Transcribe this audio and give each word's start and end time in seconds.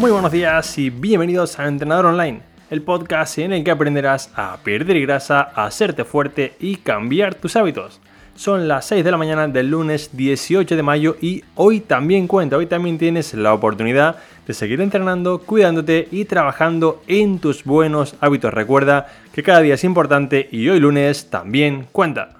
Muy 0.00 0.10
buenos 0.10 0.32
días 0.32 0.78
y 0.78 0.88
bienvenidos 0.88 1.58
a 1.58 1.68
Entrenador 1.68 2.06
Online, 2.06 2.40
el 2.70 2.80
podcast 2.80 3.36
en 3.36 3.52
el 3.52 3.62
que 3.62 3.70
aprenderás 3.70 4.30
a 4.34 4.56
perder 4.64 4.98
grasa, 5.02 5.52
a 5.54 5.66
hacerte 5.66 6.06
fuerte 6.06 6.54
y 6.58 6.76
cambiar 6.76 7.34
tus 7.34 7.54
hábitos. 7.54 8.00
Son 8.34 8.66
las 8.66 8.86
6 8.86 9.04
de 9.04 9.10
la 9.10 9.18
mañana 9.18 9.46
del 9.46 9.68
lunes 9.68 10.16
18 10.16 10.74
de 10.74 10.82
mayo 10.82 11.16
y 11.20 11.44
hoy 11.54 11.80
también 11.80 12.28
cuenta, 12.28 12.56
hoy 12.56 12.64
también 12.64 12.96
tienes 12.96 13.34
la 13.34 13.52
oportunidad 13.52 14.16
de 14.46 14.54
seguir 14.54 14.80
entrenando, 14.80 15.40
cuidándote 15.40 16.08
y 16.10 16.24
trabajando 16.24 17.02
en 17.06 17.38
tus 17.38 17.64
buenos 17.64 18.14
hábitos. 18.22 18.54
Recuerda 18.54 19.06
que 19.34 19.42
cada 19.42 19.60
día 19.60 19.74
es 19.74 19.84
importante 19.84 20.48
y 20.50 20.66
hoy 20.70 20.80
lunes 20.80 21.28
también 21.28 21.88
cuenta. 21.92 22.39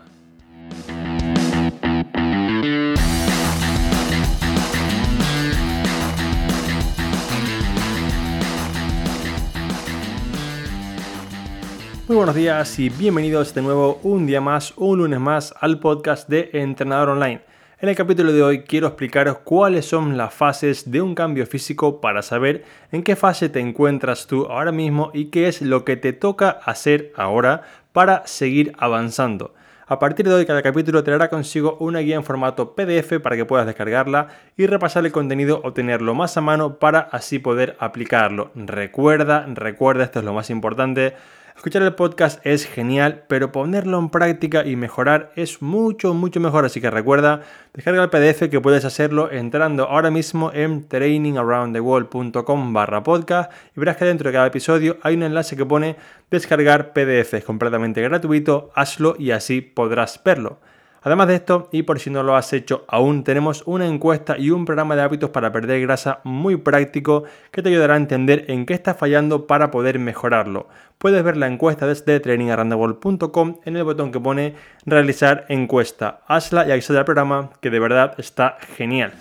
Muy 12.11 12.17
buenos 12.17 12.35
días 12.35 12.77
y 12.81 12.89
bienvenidos 12.89 13.55
de 13.55 13.63
nuevo 13.63 14.01
un 14.03 14.27
día 14.27 14.41
más, 14.41 14.75
un 14.77 14.99
lunes 14.99 15.21
más 15.21 15.55
al 15.61 15.79
podcast 15.79 16.29
de 16.29 16.51
Entrenador 16.55 17.11
Online. 17.11 17.41
En 17.79 17.89
el 17.89 17.95
capítulo 17.95 18.33
de 18.33 18.43
hoy 18.43 18.63
quiero 18.65 18.89
explicaros 18.89 19.39
cuáles 19.45 19.87
son 19.87 20.17
las 20.17 20.35
fases 20.35 20.91
de 20.91 21.01
un 21.01 21.15
cambio 21.15 21.47
físico 21.47 22.01
para 22.01 22.23
saber 22.23 22.65
en 22.91 23.05
qué 23.05 23.15
fase 23.15 23.49
te 23.49 23.61
encuentras 23.61 24.27
tú 24.27 24.47
ahora 24.47 24.73
mismo 24.73 25.13
y 25.15 25.27
qué 25.27 25.47
es 25.47 25.63
lo 25.63 25.85
que 25.85 25.97
te 25.97 26.13
toca 26.13 26.51
hacer 26.51 27.13
ahora 27.15 27.63
para 27.93 28.27
seguir 28.27 28.73
avanzando. 28.79 29.55
A 29.87 30.01
partir 30.01 30.29
de 30.29 30.35
hoy 30.35 30.47
cada 30.47 30.63
capítulo 30.63 31.05
traerá 31.05 31.29
consigo 31.29 31.77
una 31.79 32.01
guía 32.01 32.17
en 32.17 32.25
formato 32.25 32.75
PDF 32.75 33.21
para 33.23 33.37
que 33.37 33.45
puedas 33.45 33.67
descargarla 33.67 34.29
y 34.57 34.67
repasar 34.67 35.07
el 35.07 35.13
contenido 35.13 35.61
o 35.63 35.73
tenerlo 35.73 36.15
más 36.15 36.37
a 36.37 36.41
mano 36.41 36.81
para 36.81 37.01
así 37.01 37.39
poder 37.39 37.77
aplicarlo. 37.79 38.51
Recuerda, 38.57 39.47
recuerda, 39.47 40.03
esto 40.03 40.19
es 40.19 40.25
lo 40.25 40.33
más 40.33 40.51
importante, 40.51 41.15
Escuchar 41.61 41.83
el 41.83 41.95
podcast 41.95 42.41
es 42.47 42.65
genial, 42.65 43.25
pero 43.29 43.53
ponerlo 43.53 43.99
en 43.99 44.09
práctica 44.09 44.65
y 44.65 44.77
mejorar 44.77 45.31
es 45.37 45.61
mucho, 45.61 46.15
mucho 46.15 46.41
mejor. 46.41 46.65
Así 46.65 46.81
que 46.81 46.89
recuerda, 46.89 47.43
descarga 47.75 48.03
el 48.03 48.09
PDF 48.09 48.49
que 48.49 48.63
puedes 48.63 48.87
hacerlo 48.87 49.31
entrando 49.31 49.85
ahora 49.85 50.11
mismo 50.11 50.51
en 50.55 50.89
trainingaroundtheworld.com 50.89 52.73
barra 52.73 53.03
podcast 53.03 53.53
y 53.77 53.81
verás 53.81 53.99
que 53.99 54.07
dentro 54.07 54.31
de 54.31 54.33
cada 54.33 54.47
episodio 54.47 54.97
hay 55.03 55.17
un 55.17 55.23
enlace 55.23 55.55
que 55.55 55.67
pone 55.67 55.97
descargar 56.31 56.95
PDF. 56.95 57.35
Es 57.35 57.45
completamente 57.45 58.01
gratuito, 58.01 58.71
hazlo 58.75 59.15
y 59.19 59.33
así 59.33 59.61
podrás 59.61 60.19
verlo. 60.25 60.61
Además 61.03 61.29
de 61.29 61.37
esto, 61.37 61.69
y 61.73 61.83
por 61.83 61.99
si 61.99 62.11
no 62.11 62.23
lo 62.23 62.37
has 62.37 62.53
hecho 62.53 62.85
aún, 62.89 63.25
tenemos 63.25 63.63
una 63.67 63.87
encuesta 63.87 64.37
y 64.39 64.51
un 64.51 64.65
programa 64.67 64.97
de 64.97 65.03
hábitos 65.03 65.31
para 65.31 65.51
perder 65.51 65.81
grasa 65.81 66.21
muy 66.25 66.57
práctico 66.57 67.25
que 67.51 67.63
te 67.63 67.71
ayudará 67.71 67.95
a 67.95 67.99
entender 67.99 68.45
en 68.49 68.67
qué 68.67 68.75
estás 68.75 68.97
fallando 68.97 69.47
para 69.47 69.71
poder 69.71 69.99
mejorarlo. 69.99 70.69
Puedes 70.99 71.25
ver 71.25 71.37
la 71.37 71.47
encuesta 71.47 71.87
desde 71.87 72.21
trainingarrandable.com 72.21 73.61
en 73.65 73.77
el 73.77 73.85
botón 73.85 74.13
que 74.13 74.21
pone 74.21 74.55
realizar 74.85 75.47
encuesta. 75.49 76.21
Hazla 76.27 76.69
y 76.69 76.73
accede 76.73 76.99
al 76.99 77.05
programa 77.07 77.51
que 77.61 77.71
de 77.71 77.81
verdad 77.81 78.15
está 78.19 78.59
genial. 78.77 79.13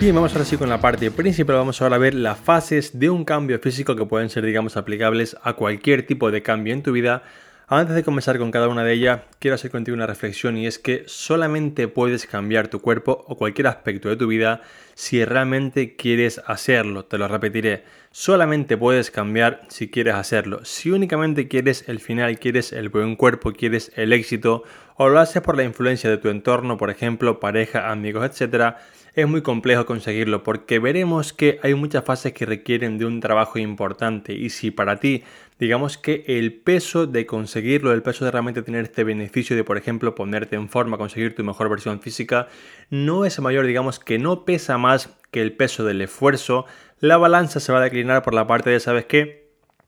Bien, 0.00 0.14
vamos 0.14 0.32
ahora 0.32 0.46
sí 0.46 0.56
con 0.56 0.70
la 0.70 0.80
parte 0.80 1.10
principal. 1.10 1.56
Vamos 1.56 1.82
ahora 1.82 1.96
a 1.96 1.98
ver 1.98 2.14
las 2.14 2.38
fases 2.38 2.98
de 2.98 3.10
un 3.10 3.22
cambio 3.22 3.58
físico 3.58 3.96
que 3.96 4.06
pueden 4.06 4.30
ser, 4.30 4.46
digamos, 4.46 4.78
aplicables 4.78 5.36
a 5.42 5.52
cualquier 5.52 6.06
tipo 6.06 6.30
de 6.30 6.42
cambio 6.42 6.72
en 6.72 6.82
tu 6.82 6.92
vida. 6.92 7.22
Antes 7.68 7.94
de 7.94 8.02
comenzar 8.02 8.38
con 8.38 8.50
cada 8.50 8.68
una 8.68 8.82
de 8.82 8.94
ellas, 8.94 9.20
quiero 9.38 9.56
hacer 9.56 9.70
contigo 9.70 9.94
una 9.94 10.06
reflexión 10.06 10.56
y 10.56 10.66
es 10.66 10.78
que 10.78 11.04
solamente 11.06 11.86
puedes 11.86 12.24
cambiar 12.24 12.68
tu 12.68 12.80
cuerpo 12.80 13.26
o 13.28 13.36
cualquier 13.36 13.66
aspecto 13.66 14.08
de 14.08 14.16
tu 14.16 14.26
vida 14.26 14.62
si 14.94 15.22
realmente 15.22 15.96
quieres 15.96 16.40
hacerlo. 16.46 17.04
Te 17.04 17.18
lo 17.18 17.28
repetiré. 17.28 17.84
Solamente 18.10 18.78
puedes 18.78 19.10
cambiar 19.10 19.66
si 19.68 19.90
quieres 19.90 20.14
hacerlo. 20.14 20.64
Si 20.64 20.90
únicamente 20.90 21.46
quieres 21.46 21.84
el 21.88 22.00
final, 22.00 22.38
quieres 22.38 22.72
el 22.72 22.88
buen 22.88 23.16
cuerpo, 23.16 23.52
quieres 23.52 23.92
el 23.96 24.14
éxito 24.14 24.64
o 24.96 25.10
lo 25.10 25.20
haces 25.20 25.42
por 25.42 25.58
la 25.58 25.64
influencia 25.64 26.08
de 26.08 26.16
tu 26.16 26.30
entorno, 26.30 26.78
por 26.78 26.88
ejemplo, 26.88 27.38
pareja, 27.38 27.90
amigos, 27.90 28.24
etcétera, 28.24 28.78
es 29.14 29.26
muy 29.26 29.42
complejo 29.42 29.86
conseguirlo 29.86 30.42
porque 30.42 30.78
veremos 30.78 31.32
que 31.32 31.58
hay 31.62 31.74
muchas 31.74 32.04
fases 32.04 32.32
que 32.32 32.46
requieren 32.46 32.98
de 32.98 33.06
un 33.06 33.20
trabajo 33.20 33.58
importante 33.58 34.32
y 34.32 34.50
si 34.50 34.70
para 34.70 34.96
ti 34.96 35.24
digamos 35.58 35.98
que 35.98 36.24
el 36.26 36.54
peso 36.54 37.06
de 37.06 37.26
conseguirlo, 37.26 37.92
el 37.92 38.02
peso 38.02 38.24
de 38.24 38.30
realmente 38.30 38.62
tener 38.62 38.84
este 38.84 39.04
beneficio 39.04 39.54
de 39.56 39.64
por 39.64 39.76
ejemplo 39.76 40.14
ponerte 40.14 40.56
en 40.56 40.68
forma, 40.68 40.98
conseguir 40.98 41.34
tu 41.34 41.44
mejor 41.44 41.68
versión 41.68 42.00
física, 42.00 42.48
no 42.88 43.24
es 43.24 43.38
mayor, 43.40 43.66
digamos 43.66 43.98
que 43.98 44.18
no 44.18 44.44
pesa 44.44 44.78
más 44.78 45.16
que 45.30 45.42
el 45.42 45.52
peso 45.52 45.84
del 45.84 46.00
esfuerzo, 46.00 46.66
la 46.98 47.16
balanza 47.16 47.60
se 47.60 47.72
va 47.72 47.78
a 47.78 47.84
declinar 47.84 48.22
por 48.22 48.34
la 48.34 48.46
parte 48.46 48.70
de, 48.70 48.80
¿sabes 48.80 49.04
qué? 49.04 49.39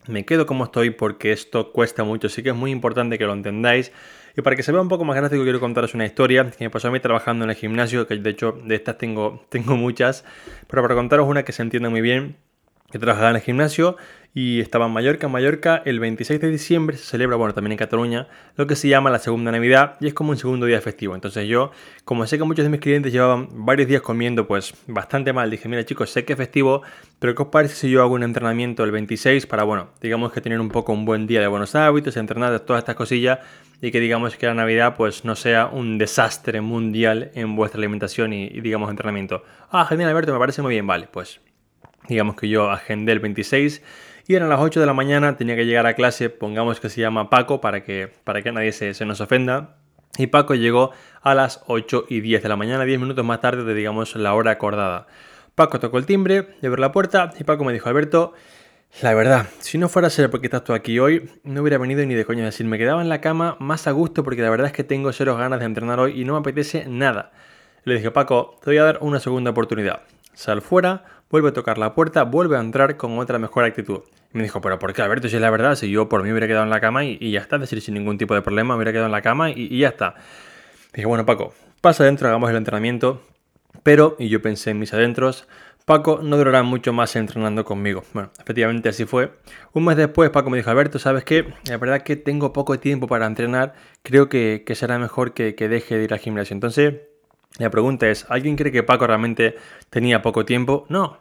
Me 0.08 0.24
quedo 0.24 0.46
como 0.46 0.64
estoy 0.64 0.90
porque 0.90 1.30
esto 1.30 1.70
cuesta 1.72 2.02
mucho, 2.02 2.26
así 2.26 2.42
que 2.42 2.48
es 2.48 2.56
muy 2.56 2.72
importante 2.72 3.18
que 3.18 3.24
lo 3.24 3.32
entendáis. 3.32 3.92
Y 4.36 4.42
para 4.42 4.56
que 4.56 4.62
se 4.62 4.72
vea 4.72 4.80
un 4.80 4.88
poco 4.88 5.04
más 5.04 5.16
gráfico, 5.16 5.42
quiero 5.44 5.60
contaros 5.60 5.94
una 5.94 6.06
historia 6.06 6.50
que 6.50 6.64
me 6.64 6.70
pasó 6.70 6.88
a 6.88 6.90
mí 6.90 6.98
trabajando 7.00 7.44
en 7.44 7.50
el 7.50 7.56
gimnasio, 7.56 8.06
que 8.06 8.16
de 8.16 8.30
hecho 8.30 8.58
de 8.64 8.74
estas 8.74 8.98
tengo, 8.98 9.44
tengo 9.48 9.76
muchas, 9.76 10.24
pero 10.68 10.82
para 10.82 10.94
contaros 10.94 11.28
una 11.28 11.44
que 11.44 11.52
se 11.52 11.62
entienda 11.62 11.88
muy 11.88 12.00
bien, 12.00 12.36
que 12.92 12.98
trabajaba 12.98 13.30
en 13.30 13.36
el 13.36 13.42
gimnasio 13.42 13.96
y 14.34 14.60
estaba 14.60 14.86
en 14.86 14.92
Mallorca. 14.92 15.26
En 15.26 15.32
Mallorca 15.32 15.82
el 15.84 15.98
26 15.98 16.40
de 16.40 16.48
diciembre 16.48 16.96
se 16.96 17.04
celebra, 17.04 17.36
bueno, 17.36 17.54
también 17.54 17.72
en 17.72 17.78
Cataluña, 17.78 18.28
lo 18.56 18.66
que 18.66 18.76
se 18.76 18.88
llama 18.88 19.10
la 19.10 19.18
segunda 19.18 19.50
Navidad 19.50 19.96
y 20.00 20.08
es 20.08 20.14
como 20.14 20.30
un 20.30 20.36
segundo 20.36 20.66
día 20.66 20.80
festivo. 20.80 21.14
Entonces 21.14 21.48
yo, 21.48 21.72
como 22.04 22.26
sé 22.26 22.36
que 22.36 22.44
muchos 22.44 22.64
de 22.64 22.70
mis 22.70 22.80
clientes 22.80 23.12
llevaban 23.12 23.48
varios 23.50 23.88
días 23.88 24.02
comiendo 24.02 24.46
pues 24.46 24.74
bastante 24.86 25.32
mal, 25.32 25.50
dije, 25.50 25.68
mira 25.68 25.84
chicos, 25.84 26.10
sé 26.10 26.24
que 26.24 26.34
es 26.34 26.36
festivo, 26.36 26.82
pero 27.18 27.34
¿qué 27.34 27.42
os 27.42 27.48
parece 27.48 27.74
si 27.74 27.90
yo 27.90 28.02
hago 28.02 28.14
un 28.14 28.22
entrenamiento 28.22 28.84
el 28.84 28.90
26 28.90 29.46
para, 29.46 29.64
bueno, 29.64 29.88
digamos 30.02 30.32
que 30.32 30.42
tener 30.42 30.60
un 30.60 30.68
poco 30.68 30.92
un 30.92 31.06
buen 31.06 31.26
día 31.26 31.40
de 31.40 31.46
buenos 31.46 31.74
hábitos, 31.74 32.16
entrenar 32.18 32.60
todas 32.60 32.80
estas 32.80 32.96
cosillas 32.96 33.38
y 33.80 33.90
que 33.90 34.00
digamos 34.00 34.36
que 34.36 34.46
la 34.46 34.54
Navidad 34.54 34.96
pues 34.96 35.24
no 35.24 35.34
sea 35.34 35.66
un 35.66 35.96
desastre 35.96 36.60
mundial 36.60 37.30
en 37.34 37.56
vuestra 37.56 37.78
alimentación 37.78 38.34
y, 38.34 38.44
y 38.44 38.60
digamos 38.60 38.90
entrenamiento. 38.90 39.42
Ah, 39.70 39.86
genial 39.86 40.10
Alberto, 40.10 40.32
me 40.32 40.38
parece 40.38 40.62
muy 40.62 40.74
bien, 40.74 40.86
vale, 40.86 41.08
pues 41.10 41.40
digamos 42.08 42.36
que 42.36 42.48
yo 42.48 42.70
agendé 42.70 43.12
el 43.12 43.20
26 43.20 43.82
y 44.26 44.34
eran 44.34 44.48
las 44.48 44.60
8 44.60 44.80
de 44.80 44.86
la 44.86 44.94
mañana, 44.94 45.36
tenía 45.36 45.56
que 45.56 45.66
llegar 45.66 45.86
a 45.86 45.94
clase, 45.94 46.30
pongamos 46.30 46.80
que 46.80 46.88
se 46.88 47.00
llama 47.00 47.28
Paco 47.28 47.60
para 47.60 47.82
que, 47.82 48.08
para 48.24 48.42
que 48.42 48.52
nadie 48.52 48.72
se, 48.72 49.04
nos 49.04 49.20
ofenda. 49.20 49.76
Y 50.16 50.28
Paco 50.28 50.54
llegó 50.54 50.90
a 51.22 51.34
las 51.34 51.62
8 51.66 52.06
y 52.08 52.20
10 52.20 52.42
de 52.42 52.48
la 52.48 52.56
mañana, 52.56 52.84
10 52.84 53.00
minutos 53.00 53.24
más 53.24 53.40
tarde 53.40 53.64
de, 53.64 53.74
digamos, 53.74 54.14
la 54.14 54.34
hora 54.34 54.52
acordada. 54.52 55.06
Paco 55.54 55.80
tocó 55.80 55.98
el 55.98 56.06
timbre, 56.06 56.48
le 56.60 56.68
abrió 56.68 56.80
la 56.80 56.92
puerta 56.92 57.32
y 57.38 57.44
Paco 57.44 57.64
me 57.64 57.72
dijo, 57.72 57.88
Alberto, 57.88 58.32
la 59.00 59.14
verdad, 59.14 59.46
si 59.58 59.78
no 59.78 59.88
fuera 59.88 60.08
a 60.08 60.10
ser 60.10 60.30
porque 60.30 60.46
estás 60.46 60.64
tú 60.64 60.74
aquí 60.74 60.98
hoy, 60.98 61.30
no 61.44 61.62
hubiera 61.62 61.78
venido 61.78 62.04
ni 62.04 62.14
de 62.14 62.24
coño. 62.24 62.44
decir, 62.44 62.66
me 62.66 62.78
quedaba 62.78 63.02
en 63.02 63.08
la 63.08 63.20
cama 63.20 63.56
más 63.58 63.86
a 63.86 63.90
gusto 63.90 64.22
porque 64.22 64.42
la 64.42 64.50
verdad 64.50 64.66
es 64.66 64.72
que 64.72 64.84
tengo 64.84 65.12
cero 65.12 65.36
ganas 65.36 65.60
de 65.60 65.66
entrenar 65.66 65.98
hoy 65.98 66.20
y 66.20 66.24
no 66.24 66.34
me 66.34 66.40
apetece 66.40 66.84
nada. 66.86 67.32
Le 67.84 67.94
dije, 67.94 68.10
Paco, 68.10 68.58
te 68.62 68.70
voy 68.70 68.76
a 68.76 68.84
dar 68.84 68.98
una 69.00 69.18
segunda 69.18 69.50
oportunidad. 69.50 70.02
Sal 70.34 70.62
fuera, 70.62 71.04
vuelve 71.30 71.48
a 71.48 71.52
tocar 71.52 71.78
la 71.78 71.94
puerta, 71.94 72.24
vuelve 72.24 72.56
a 72.56 72.60
entrar 72.60 72.96
con 72.96 73.18
otra 73.18 73.38
mejor 73.38 73.64
actitud. 73.64 74.00
Y 74.32 74.38
me 74.38 74.44
dijo, 74.44 74.60
pero 74.60 74.78
¿por 74.78 74.92
qué, 74.92 75.02
Alberto? 75.02 75.28
Si 75.28 75.36
es 75.36 75.42
la 75.42 75.50
verdad, 75.50 75.74
si 75.74 75.90
yo 75.90 76.08
por 76.08 76.22
mí 76.22 76.30
hubiera 76.30 76.46
quedado 76.46 76.64
en 76.64 76.70
la 76.70 76.80
cama 76.80 77.04
y, 77.04 77.30
ya 77.30 77.40
está, 77.40 77.56
es 77.56 77.62
decir, 77.62 77.80
sin 77.80 77.94
ningún 77.94 78.18
tipo 78.18 78.34
de 78.34 78.42
problema, 78.42 78.76
hubiera 78.76 78.92
quedado 78.92 79.06
en 79.06 79.12
la 79.12 79.22
cama 79.22 79.50
y, 79.50 79.78
ya 79.78 79.88
está. 79.88 80.14
Dije, 80.94 81.06
bueno, 81.06 81.26
Paco, 81.26 81.54
pasa 81.80 82.04
adentro, 82.04 82.28
hagamos 82.28 82.50
el 82.50 82.56
entrenamiento. 82.56 83.22
Pero, 83.82 84.16
y 84.18 84.28
yo 84.28 84.40
pensé 84.40 84.70
en 84.70 84.78
mis 84.78 84.92
adentros, 84.94 85.48
Paco 85.84 86.20
no 86.22 86.36
durará 86.36 86.62
mucho 86.62 86.92
más 86.92 87.16
entrenando 87.16 87.64
conmigo. 87.64 88.04
Bueno, 88.12 88.30
efectivamente 88.38 88.88
así 88.88 89.04
fue. 89.04 89.32
Un 89.72 89.84
mes 89.84 89.96
después 89.96 90.30
Paco 90.30 90.50
me 90.50 90.58
dijo, 90.58 90.70
Alberto, 90.70 90.98
¿sabes 90.98 91.24
qué? 91.24 91.52
La 91.64 91.78
verdad 91.78 92.02
que 92.02 92.16
tengo 92.16 92.52
poco 92.52 92.78
tiempo 92.78 93.08
para 93.08 93.26
entrenar, 93.26 93.74
creo 94.02 94.28
que, 94.28 94.64
será 94.74 94.98
mejor 94.98 95.34
que, 95.34 95.54
que, 95.54 95.68
deje 95.68 95.96
de 95.96 96.04
ir 96.04 96.12
al 96.12 96.20
gimnasio. 96.20 96.54
Entonces, 96.54 96.94
la 97.58 97.70
pregunta 97.70 98.08
es, 98.08 98.26
¿alguien 98.28 98.56
cree 98.56 98.72
que 98.72 98.82
Paco 98.82 99.06
realmente 99.06 99.56
tenía 99.90 100.22
poco 100.22 100.44
tiempo? 100.44 100.86
No, 100.88 101.18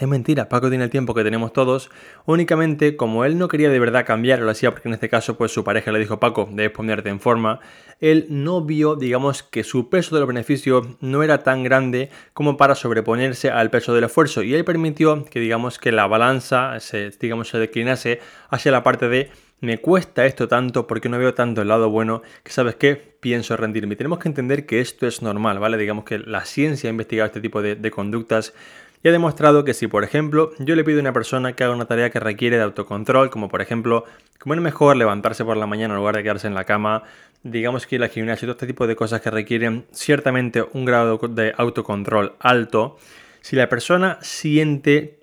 es 0.00 0.06
mentira, 0.06 0.48
Paco 0.48 0.68
tiene 0.68 0.84
el 0.84 0.90
tiempo 0.90 1.12
que 1.12 1.24
tenemos 1.24 1.52
todos, 1.52 1.90
únicamente 2.24 2.96
como 2.96 3.24
él 3.24 3.36
no 3.36 3.48
quería 3.48 3.68
de 3.68 3.80
verdad 3.80 4.06
cambiar, 4.06 4.38
lo 4.38 4.50
hacía 4.50 4.70
porque 4.70 4.88
en 4.88 4.94
este 4.94 5.08
caso 5.08 5.36
pues 5.36 5.52
su 5.52 5.64
pareja 5.64 5.90
le 5.90 5.98
dijo 5.98 6.20
Paco, 6.20 6.48
debes 6.52 6.70
ponerte 6.70 7.08
en 7.08 7.18
forma, 7.18 7.58
él 8.00 8.26
no 8.28 8.62
vio, 8.62 8.94
digamos, 8.94 9.42
que 9.42 9.64
su 9.64 9.88
peso 9.88 10.14
de 10.14 10.20
los 10.20 10.28
beneficios 10.28 10.86
no 11.00 11.24
era 11.24 11.42
tan 11.42 11.64
grande 11.64 12.10
como 12.32 12.56
para 12.56 12.76
sobreponerse 12.76 13.50
al 13.50 13.70
peso 13.70 13.92
del 13.92 14.04
esfuerzo. 14.04 14.42
Y 14.44 14.54
él 14.54 14.64
permitió 14.64 15.24
que 15.24 15.40
digamos 15.40 15.80
que 15.80 15.90
la 15.90 16.06
balanza 16.06 16.78
se, 16.78 17.10
digamos, 17.10 17.48
se 17.48 17.58
declinase 17.58 18.20
hacia 18.50 18.70
la 18.70 18.84
parte 18.84 19.08
de 19.08 19.30
me 19.60 19.78
cuesta 19.78 20.26
esto 20.26 20.48
tanto 20.48 20.86
porque 20.86 21.08
no 21.08 21.18
veo 21.18 21.34
tanto 21.34 21.62
el 21.62 21.68
lado 21.68 21.90
bueno 21.90 22.22
que 22.42 22.52
sabes 22.52 22.76
qué, 22.76 22.96
pienso 22.96 23.56
rendirme. 23.56 23.96
Tenemos 23.96 24.18
que 24.18 24.28
entender 24.28 24.66
que 24.66 24.80
esto 24.80 25.06
es 25.06 25.22
normal, 25.22 25.58
¿vale? 25.58 25.76
Digamos 25.76 26.04
que 26.04 26.18
la 26.18 26.44
ciencia 26.44 26.88
ha 26.88 26.92
investigado 26.92 27.26
este 27.26 27.40
tipo 27.40 27.60
de, 27.62 27.90
conductas 27.90 28.54
y 29.02 29.08
ha 29.08 29.12
demostrado 29.12 29.64
que 29.64 29.74
si, 29.74 29.86
por 29.86 30.04
ejemplo, 30.04 30.52
yo 30.58 30.76
le 30.76 30.84
pido 30.84 30.98
a 30.98 31.00
una 31.02 31.12
persona 31.12 31.52
que 31.54 31.64
haga 31.64 31.74
una 31.74 31.86
tarea 31.86 32.10
que 32.10 32.20
requiere 32.20 32.56
de 32.56 32.62
autocontrol, 32.62 33.30
como 33.30 33.48
por 33.48 33.60
ejemplo 33.60 34.04
comer 34.38 34.60
mejor, 34.60 34.96
levantarse 34.96 35.44
por 35.44 35.56
la 35.56 35.66
mañana 35.66 35.94
en 35.94 35.98
lugar 35.98 36.16
de 36.16 36.22
quedarse 36.22 36.46
en 36.46 36.54
la 36.54 36.64
cama, 36.64 37.02
digamos 37.42 37.86
que 37.86 37.96
ir 37.96 38.02
al 38.02 38.10
gimnasio, 38.10 38.46
todo 38.46 38.52
este 38.52 38.66
tipo 38.66 38.86
de 38.86 38.96
cosas 38.96 39.20
que 39.20 39.30
requieren 39.30 39.86
ciertamente 39.92 40.64
un 40.72 40.84
grado 40.84 41.18
de 41.28 41.52
autocontrol 41.56 42.34
alto, 42.40 42.98
si 43.40 43.56
la 43.56 43.68
persona 43.68 44.18
siente 44.20 45.17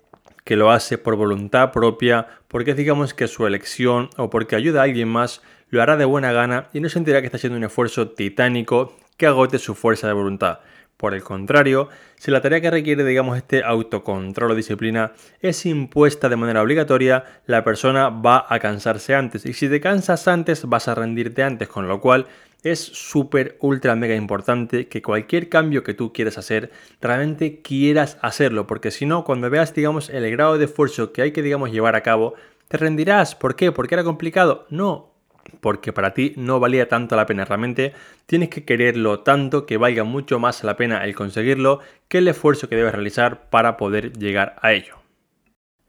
que 0.46 0.56
lo 0.56 0.72
hace 0.72 0.98
por 0.98 1.18
voluntad 1.18 1.74
propia, 1.74 2.28
porque 2.48 2.74
digamos 2.76 3.14
que 3.14 3.28
su 3.28 3.46
elección 3.46 4.10
o 4.16 4.30
porque 4.30 4.56
ayuda 4.56 4.80
a 4.80 4.84
alguien 4.84 5.10
más, 5.10 5.42
lo 5.70 5.82
hará 5.82 5.98
de 5.98 6.06
buena 6.06 6.32
gana 6.32 6.70
y 6.72 6.80
no 6.80 6.88
sentirá 6.88 7.20
que 7.20 7.28
está 7.28 7.38
haciendo 7.38 7.58
un 7.58 7.64
esfuerzo 7.66 8.12
titánico 8.12 8.96
que 9.18 9.26
agote 9.26 9.58
su 9.58 9.76
fuerza 9.76 10.08
de 10.08 10.14
voluntad. 10.14 10.60
Por 10.98 11.14
el 11.14 11.24
contrario, 11.24 11.90
si 12.16 12.32
la 12.32 12.42
tarea 12.42 12.62
que 12.62 12.72
requiere, 12.72 13.04
digamos, 13.04 13.38
este 13.38 13.64
autocontrol 13.64 14.52
o 14.52 14.56
disciplina 14.56 15.12
es 15.42 15.66
impuesta 15.66 16.30
de 16.30 16.38
manera 16.38 16.62
obligatoria, 16.62 17.26
la 17.48 17.66
persona 17.66 18.10
va 18.10 18.46
a 18.48 18.60
cansarse 18.60 19.14
antes. 19.14 19.46
Y 19.46 19.54
si 19.54 19.68
te 19.68 19.82
cansas 19.82 20.28
antes, 20.30 20.66
vas 20.66 20.88
a 20.88 20.96
rendirte 20.96 21.44
antes, 21.44 21.68
con 21.68 21.90
lo 21.90 22.00
cual 22.00 22.28
es 22.64 22.80
súper, 22.80 23.58
ultra, 23.60 23.96
mega 23.96 24.16
importante 24.16 24.88
que 24.88 25.02
cualquier 25.02 25.50
cambio 25.50 25.84
que 25.84 25.94
tú 25.94 26.14
quieras 26.14 26.38
hacer, 26.38 26.72
realmente 27.02 27.62
quieras 27.62 28.18
hacerlo, 28.22 28.66
porque 28.66 28.90
si 28.90 29.06
no, 29.06 29.24
cuando 29.24 29.50
veas, 29.50 29.74
digamos, 29.74 30.10
el 30.10 30.32
grado 30.32 30.58
de 30.58 30.66
esfuerzo 30.66 31.12
que 31.12 31.22
hay 31.22 31.32
que, 31.32 31.44
digamos, 31.44 31.72
llevar 31.72 31.96
a 31.96 32.04
cabo, 32.04 32.36
te 32.68 32.78
rendirás. 32.78 33.36
¿Por 33.36 33.56
qué? 33.56 33.72
¿Porque 33.72 33.96
era 33.96 34.04
complicado? 34.04 34.66
No, 34.70 35.15
porque 35.60 35.94
para 35.94 36.14
ti 36.14 36.34
no 36.38 36.60
valía 36.60 36.88
tanto 36.88 37.16
la 37.16 37.26
pena. 37.26 37.46
Realmente 37.46 37.94
tienes 38.26 38.50
que 38.50 38.66
quererlo 38.66 39.20
tanto 39.20 39.66
que 39.66 39.78
valga 39.78 40.04
mucho 40.04 40.40
más 40.40 40.64
la 40.64 40.78
pena 40.78 41.04
el 41.04 41.16
conseguirlo 41.16 41.80
que 42.08 42.20
el 42.20 42.28
esfuerzo 42.28 42.70
que 42.70 42.76
debes 42.76 42.94
realizar 42.94 43.50
para 43.50 43.78
poder 43.78 44.14
llegar 44.18 44.56
a 44.62 44.74
ello. 44.74 44.98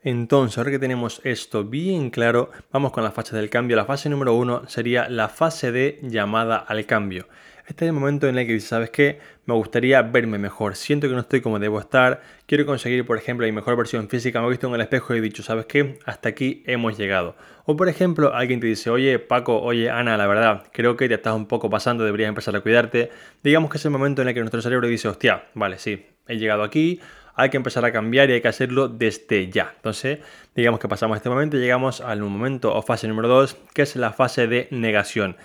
Entonces, 0.03 0.57
ahora 0.57 0.71
que 0.71 0.79
tenemos 0.79 1.21
esto 1.25 1.65
bien 1.65 2.11
claro, 2.11 2.51
vamos 2.71 2.93
con 2.93 3.03
la 3.03 3.11
fase 3.11 3.35
del 3.35 3.51
cambio. 3.51 3.77
La 3.77 3.87
fase 3.87 4.09
número 4.09 4.35
uno 4.35 4.63
sería 4.69 5.09
la 5.09 5.29
fase 5.29 5.73
de 5.73 5.99
llamada 6.03 6.59
al 6.59 6.87
cambio. 6.87 7.27
Este 7.67 7.85
es 7.85 7.89
el 7.89 7.95
momento 7.95 8.29
en 8.29 8.39
el 8.39 8.47
que 8.47 8.53
dices, 8.53 8.69
¿sabes 8.69 8.91
qué? 8.91 9.19
Me 9.45 9.53
gustaría 9.53 10.01
verme 10.01 10.39
mejor, 10.39 10.77
siento 10.77 11.09
que 11.09 11.15
no 11.15 11.21
estoy 11.21 11.41
como 11.41 11.59
debo 11.59 11.81
estar, 11.81 12.23
quiero 12.47 12.65
conseguir, 12.65 13.05
por 13.05 13.19
ejemplo, 13.19 13.45
mi 13.45 13.51
mejor 13.51 13.77
versión 13.77 14.09
física, 14.09 14.41
me 14.41 14.47
he 14.47 14.51
visto 14.51 14.69
en 14.69 14.75
el 14.75 14.83
espejo 14.83 15.15
y 15.15 15.19
he 15.19 15.21
dicho, 15.21 15.43
¿sabes 15.43 15.67
qué? 15.67 15.99
Hasta 16.05 16.29
aquí 16.29 16.63
hemos 16.67 16.97
llegado. 16.97 17.35
O 17.65 17.75
por 17.77 17.89
ejemplo, 17.89 18.33
alguien 18.33 18.61
te 18.61 18.69
dice, 18.69 18.89
oye 18.89 19.19
Paco, 19.19 19.61
oye 19.61 19.91
Ana, 19.91 20.17
la 20.17 20.29
verdad, 20.29 20.63
creo 20.73 20.97
que 20.97 21.09
te 21.09 21.15
estás 21.15 21.35
un 21.35 21.47
poco 21.47 21.69
pasando, 21.69 22.05
deberías 22.05 22.29
empezar 22.29 22.55
a 22.55 22.61
cuidarte. 22.61 23.11
Digamos 23.43 23.69
que 23.69 23.79
es 23.79 23.85
el 23.85 23.91
momento 23.91 24.23
en 24.23 24.29
el 24.29 24.35
que 24.35 24.41
nuestro 24.41 24.63
cerebro 24.63 24.87
dice, 24.87 25.09
hostia, 25.09 25.47
vale, 25.55 25.79
sí, 25.79 26.07
he 26.29 26.39
llegado 26.39 26.63
aquí, 26.63 27.01
hay 27.35 27.51
que 27.51 27.57
empezar 27.57 27.85
a 27.85 27.91
cambiar 27.91 28.31
y 28.31 28.35
hay 28.35 28.41
que 28.41 28.49
hacerlo 28.49 28.87
desde 28.87 29.51
ya. 29.51 29.73
Entonces, 29.75 30.21
digamos 30.55 30.79
que 30.79 30.87
pasamos 30.87 31.17
este 31.17 31.29
momento 31.29 31.57
y 31.57 31.61
llegamos 31.61 32.01
al 32.01 32.21
momento 32.21 32.73
o 32.73 32.81
fase 32.83 33.09
número 33.09 33.27
2, 33.27 33.57
que 33.75 33.83
es 33.83 33.97
la 33.97 34.13
fase 34.13 34.47
de 34.47 34.69
negación. 34.71 35.37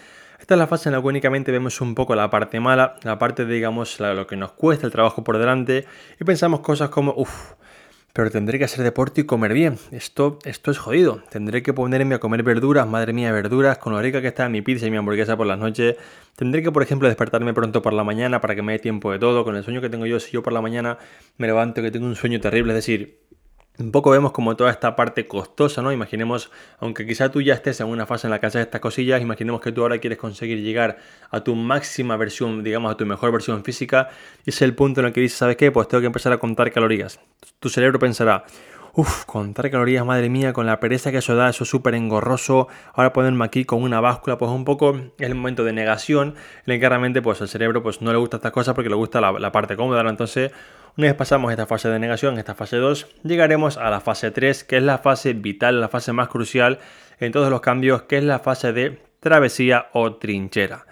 Esta 0.42 0.56
es 0.56 0.58
la 0.58 0.66
fase 0.66 0.90
en 0.90 0.96
la 0.96 1.02
que 1.02 1.08
únicamente 1.08 1.52
vemos 1.52 1.80
un 1.82 1.94
poco 1.94 2.16
la 2.16 2.32
parte 2.32 2.60
mala, 2.60 2.96
la 3.04 3.20
parte 3.20 3.46
digamos, 3.46 4.00
lo 4.00 4.26
que 4.26 4.36
nos 4.36 4.54
cuesta 4.54 4.88
el 4.88 4.92
trabajo 4.92 5.24
por 5.24 5.38
delante 5.38 5.86
y 6.20 6.24
pensamos 6.24 6.62
cosas 6.62 6.90
como, 6.90 7.14
uff, 7.16 7.54
pero 8.12 8.32
tendré 8.32 8.58
que 8.58 8.66
hacer 8.66 8.84
deporte 8.84 9.22
y 9.22 9.24
comer 9.26 9.54
bien. 9.54 9.78
Esto, 9.92 10.40
esto 10.44 10.72
es 10.72 10.80
jodido. 10.80 11.22
Tendré 11.30 11.62
que 11.62 11.74
ponerme 11.74 12.16
a 12.16 12.20
comer 12.20 12.42
verduras, 12.42 12.88
madre 12.88 13.14
mía, 13.14 13.32
verduras, 13.32 13.78
con 13.78 13.94
lo 13.94 14.02
rica 14.02 14.20
que 14.20 14.30
está 14.30 14.50
mi 14.50 14.64
pizza 14.64 14.88
y 14.88 14.92
mi 14.92 14.98
hamburguesa 14.98 15.38
por 15.38 15.46
las 15.46 15.60
noches. 15.60 15.96
Tendré 16.36 16.64
que, 16.64 16.72
por 16.72 16.82
ejemplo, 16.82 17.08
despertarme 17.08 17.54
pronto 17.54 17.84
por 17.84 17.94
la 17.94 18.04
mañana 18.04 18.42
para 18.42 18.56
que 18.56 18.64
me 18.64 18.74
dé 18.74 18.80
tiempo 18.80 19.12
de 19.12 19.20
todo. 19.20 19.44
Con 19.44 19.56
el 19.56 19.64
sueño 19.64 19.80
que 19.80 19.90
tengo 19.90 20.08
yo, 20.08 20.20
si 20.20 20.32
yo 20.32 20.42
por 20.42 20.54
la 20.54 20.62
mañana 20.62 20.98
me 21.38 21.46
levanto 21.46 21.84
que 21.84 21.92
tengo 21.92 22.08
un 22.08 22.16
sueño 22.16 22.42
terrible, 22.42 22.74
es 22.74 22.78
decir, 22.78 23.20
un 23.80 23.92
poco 23.92 24.12
vemos 24.12 24.32
como 24.32 24.56
toda 24.56 24.70
esta 24.70 24.96
parte 24.96 25.28
costosa, 25.28 25.82
¿no? 25.82 25.92
Imaginemos, 25.92 26.52
aunque 26.80 27.06
quizá 27.06 27.30
tú 27.30 27.42
ya 27.42 27.54
estés 27.54 27.80
en 27.80 27.88
una 27.88 28.06
fase 28.06 28.28
en 28.28 28.32
la 28.32 28.40
que 28.40 28.46
haces 28.46 28.62
estas 28.62 28.82
cosillas, 28.82 29.22
imaginemos 29.22 29.62
que 29.62 29.72
tú 29.72 29.82
ahora 29.82 29.98
quieres 29.98 30.20
conseguir 30.20 30.62
llegar 30.62 30.98
a 31.30 31.44
tu 31.44 31.56
máxima 31.56 32.18
versión, 32.18 32.64
digamos, 32.64 32.92
a 32.92 32.98
tu 32.98 33.06
mejor 33.06 33.32
versión 33.32 33.64
física, 33.64 34.10
y 34.46 34.52
es 34.52 34.62
el 34.62 34.76
punto 34.76 35.00
en 35.00 35.08
el 35.08 35.14
que 35.14 35.22
dices, 35.22 35.38
¿sabes 35.38 35.58
qué? 35.58 35.72
Pues 35.72 35.88
tengo 35.88 36.02
que 36.02 36.08
empezar 36.08 36.32
a 36.34 36.38
contar 36.38 36.72
calorías. 36.72 37.20
Tu 37.60 37.70
cerebro 37.70 37.98
pensará, 37.98 38.46
Uf, 38.94 39.24
contar 39.24 39.72
calorías, 39.72 40.06
madre 40.06 40.28
mía, 40.28 40.52
con 40.52 40.66
la 40.66 40.82
pereza 40.82 41.12
que 41.12 41.20
eso 41.20 41.34
da, 41.34 41.48
eso 41.50 41.64
es 41.64 41.70
súper 41.70 41.96
engorroso. 41.96 42.68
Ahora 42.94 43.14
ponerme 43.14 43.46
aquí 43.46 43.64
con 43.64 43.84
una 43.84 44.02
báscula, 44.02 44.38
pues 44.38 44.52
un 44.52 44.66
poco 44.66 44.98
es 45.18 45.28
el 45.30 45.34
momento 45.34 45.64
de 45.64 45.72
negación 45.72 46.36
en 46.66 46.74
el 46.74 46.80
que 46.82 46.90
realmente 46.90 47.22
pues, 47.22 47.40
el 47.40 47.48
cerebro 47.48 47.82
pues, 47.82 48.02
no 48.02 48.12
le 48.12 48.18
gusta 48.18 48.36
estas 48.36 48.52
cosas 48.52 48.76
porque 48.76 48.90
le 48.90 48.96
gusta 48.96 49.22
la, 49.22 49.32
la 49.32 49.50
parte 49.54 49.78
cómoda. 49.78 50.04
¿no? 50.04 50.10
Entonces, 50.10 50.52
una 50.98 51.08
vez 51.08 51.16
pasamos 51.16 51.52
esta 51.52 51.66
fase 51.66 51.90
de 51.90 52.00
negación, 52.00 52.38
esta 52.38 52.56
fase 52.56 52.78
2, 52.78 53.08
llegaremos 53.24 53.78
a 53.78 53.90
la 53.90 54.02
fase 54.02 54.32
3, 54.32 54.64
que 54.66 54.78
es 54.78 54.84
la 54.84 54.98
fase 54.98 55.34
vital, 55.34 55.80
la 55.80 55.88
fase 55.88 56.12
más 56.12 56.28
crucial 56.28 56.80
en 57.20 57.32
todos 57.32 57.50
los 57.50 57.62
cambios, 57.62 58.04
que 58.04 58.18
es 58.18 58.24
la 58.24 58.40
fase 58.40 58.74
de 58.74 59.02
travesía 59.22 59.88
o 59.94 60.16
trinchera. 60.16 60.86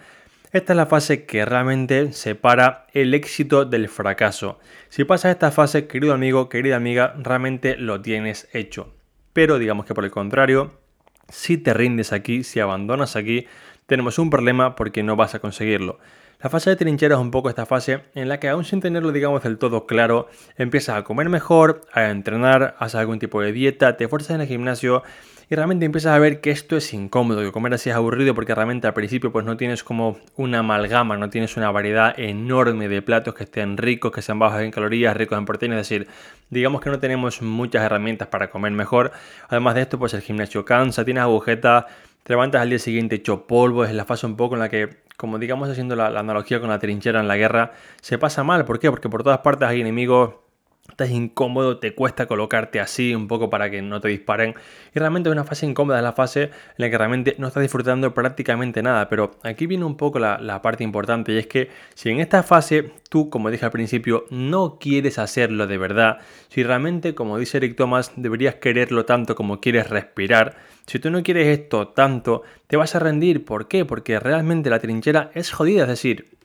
Esta 0.52 0.74
es 0.74 0.78
la 0.78 0.86
fase 0.86 1.26
que 1.26 1.46
realmente 1.46 2.14
separa 2.14 2.88
el 2.94 3.14
éxito 3.14 3.66
del 3.66 3.90
fracaso. 3.90 4.60
Si 4.88 5.04
pasas 5.04 5.32
esta 5.32 5.52
fase, 5.52 5.86
querido 5.86 6.14
amigo, 6.14 6.50
querida 6.50 6.76
amiga, 6.76 7.14
realmente 7.18 7.76
lo 7.76 8.02
tienes 8.02 8.48
hecho. 8.54 8.94
Pero 9.34 9.60
digamos 9.60 9.86
que 9.86 9.94
por 9.94 10.06
el 10.06 10.12
contrario, 10.12 10.80
si 11.28 11.58
te 11.58 11.74
rindes 11.74 12.14
aquí, 12.14 12.44
si 12.44 12.60
abandonas 12.60 13.16
aquí, 13.16 13.46
tenemos 13.90 14.18
un 14.20 14.30
problema 14.30 14.76
porque 14.76 15.04
no 15.04 15.18
vas 15.18 15.36
a 15.36 15.40
conseguirlo. 15.40 16.00
La 16.42 16.50
fase 16.50 16.70
de 16.70 16.78
trinchera 16.78 17.16
es 17.16 17.22
un 17.22 17.32
poco 17.32 17.50
esta 17.50 17.66
fase 17.66 18.04
en 18.16 18.30
la 18.30 18.40
que 18.40 18.48
aún 18.48 18.64
sin 18.64 18.80
tenerlo 18.80 19.12
digamos 19.12 19.44
del 19.44 19.58
todo 19.58 19.86
claro, 19.86 20.30
empiezas 20.56 20.96
a 20.96 21.04
comer 21.04 21.28
mejor, 21.28 21.82
a 21.92 22.06
entrenar, 22.06 22.78
haces 22.80 22.96
algún 22.96 23.20
tipo 23.20 23.42
de 23.42 23.52
dieta, 23.52 23.98
te 23.98 24.06
esfuerzas 24.06 24.36
en 24.36 24.42
el 24.42 24.48
gimnasio 24.48 25.04
y 25.52 25.56
realmente 25.56 25.84
empiezas 25.84 26.14
a 26.14 26.20
ver 26.20 26.42
que 26.42 26.52
esto 26.52 26.78
es 26.78 26.94
incómodo, 26.94 27.42
que 27.42 27.52
comer 27.52 27.74
así 27.74 27.90
es 27.90 27.96
aburrido 27.96 28.36
porque 28.36 28.54
realmente 28.54 28.86
al 28.86 28.94
principio 28.94 29.32
pues 29.32 29.46
no 29.46 29.58
tienes 29.58 29.84
como 29.84 30.20
una 30.36 30.60
amalgama, 30.60 31.18
no 31.18 31.30
tienes 31.30 31.58
una 31.58 31.72
variedad 31.72 32.18
enorme 32.20 32.88
de 32.88 33.02
platos 33.02 33.34
que 33.34 33.46
estén 33.46 33.76
ricos, 33.76 34.12
que 34.12 34.22
sean 34.22 34.38
bajos 34.38 34.62
en 34.62 34.70
calorías, 34.70 35.18
ricos 35.18 35.40
en 35.40 35.46
proteínas, 35.46 35.80
es 35.82 35.90
decir, 35.90 36.08
digamos 36.52 36.82
que 36.82 36.92
no 36.92 37.00
tenemos 37.00 37.42
muchas 37.42 37.84
herramientas 37.84 38.28
para 38.28 38.52
comer 38.52 38.72
mejor. 38.74 39.12
Además 39.48 39.74
de 39.74 39.82
esto 39.82 39.98
pues 39.98 40.14
el 40.14 40.22
gimnasio 40.22 40.64
cansa, 40.64 41.04
tienes 41.04 41.24
agujetas, 41.24 41.86
te 42.30 42.34
levantas 42.34 42.62
al 42.62 42.70
día 42.70 42.78
siguiente 42.78 43.16
hecho 43.16 43.48
polvo, 43.48 43.86
es 43.86 43.92
la 43.92 44.06
fase 44.06 44.28
un 44.28 44.36
poco 44.36 44.54
en 44.54 44.60
la 44.60 44.70
que 44.70 44.98
como 45.18 45.40
digamos 45.40 45.68
haciendo 45.68 45.96
la, 45.96 46.10
analogía 46.10 46.60
con 46.60 46.70
la 46.70 46.78
trinchera 46.78 47.20
en 47.20 47.28
la 47.28 47.38
guerra, 47.38 47.72
se 48.02 48.20
pasa 48.20 48.44
mal. 48.44 48.66
¿Por 48.66 48.78
qué? 48.78 48.92
Porque 48.92 49.10
por 49.10 49.24
todas 49.24 49.40
partes 49.40 49.68
hay 49.68 49.82
enemigos 49.82 50.36
estás 50.92 51.10
incómodo, 51.10 51.80
te 51.80 51.94
cuesta 51.96 52.26
colocarte 52.26 52.80
así 52.80 53.16
un 53.16 53.28
poco 53.28 53.50
para 53.50 53.70
que 53.70 53.82
no 53.82 54.00
te 54.02 54.10
disparen. 54.10 54.56
Y 54.94 55.00
realmente 55.00 55.30
es 55.30 55.34
una 55.34 55.44
fase 55.44 55.66
incómoda, 55.66 55.98
es 55.98 56.04
la 56.04 56.14
fase 56.14 56.44
en 56.44 56.52
la 56.78 56.90
que 56.90 56.98
realmente 56.98 57.36
no 57.38 57.48
estás 57.48 57.62
disfrutando 57.62 58.14
prácticamente 58.14 58.82
nada. 58.82 59.10
Pero 59.10 59.32
aquí 59.44 59.68
viene 59.68 59.86
un 59.86 59.98
poco 59.98 60.20
la, 60.20 60.38
la, 60.40 60.62
parte 60.62 60.84
importante 60.84 61.32
y 61.32 61.38
es 61.38 61.48
que 61.48 61.70
si 61.94 62.10
en 62.10 62.20
esta 62.20 62.44
fase 62.44 62.92
tú, 63.10 63.30
como 63.30 63.50
dije 63.50 63.66
al 63.66 63.72
principio, 63.72 64.26
no 64.30 64.78
quieres 64.80 65.20
hacerlo 65.20 65.68
de 65.68 65.78
verdad, 65.78 66.20
si 66.50 66.64
realmente, 66.64 67.16
como 67.16 67.38
dice 67.38 67.58
Eric 67.58 67.76
Thomas, 67.76 68.12
deberías 68.16 68.56
quererlo 68.56 69.06
tanto 69.06 69.36
como 69.36 69.60
quieres 69.60 69.90
respirar, 69.90 70.58
si 70.90 70.98
tú 70.98 71.12
no 71.12 71.22
quieres 71.22 71.60
esto 71.60 71.90
tanto, 71.90 72.42
te 72.66 72.76
vas 72.76 72.96
a 72.96 73.00
rendir. 73.00 73.46
¿Por 73.46 73.68
qué? 73.68 73.86
Porque 73.86 74.20
realmente 74.20 74.72
la 74.72 74.80
trinchera 74.80 75.30
es 75.36 75.52
jodida, 75.52 75.84
es 75.84 75.90
decir, 75.90 76.39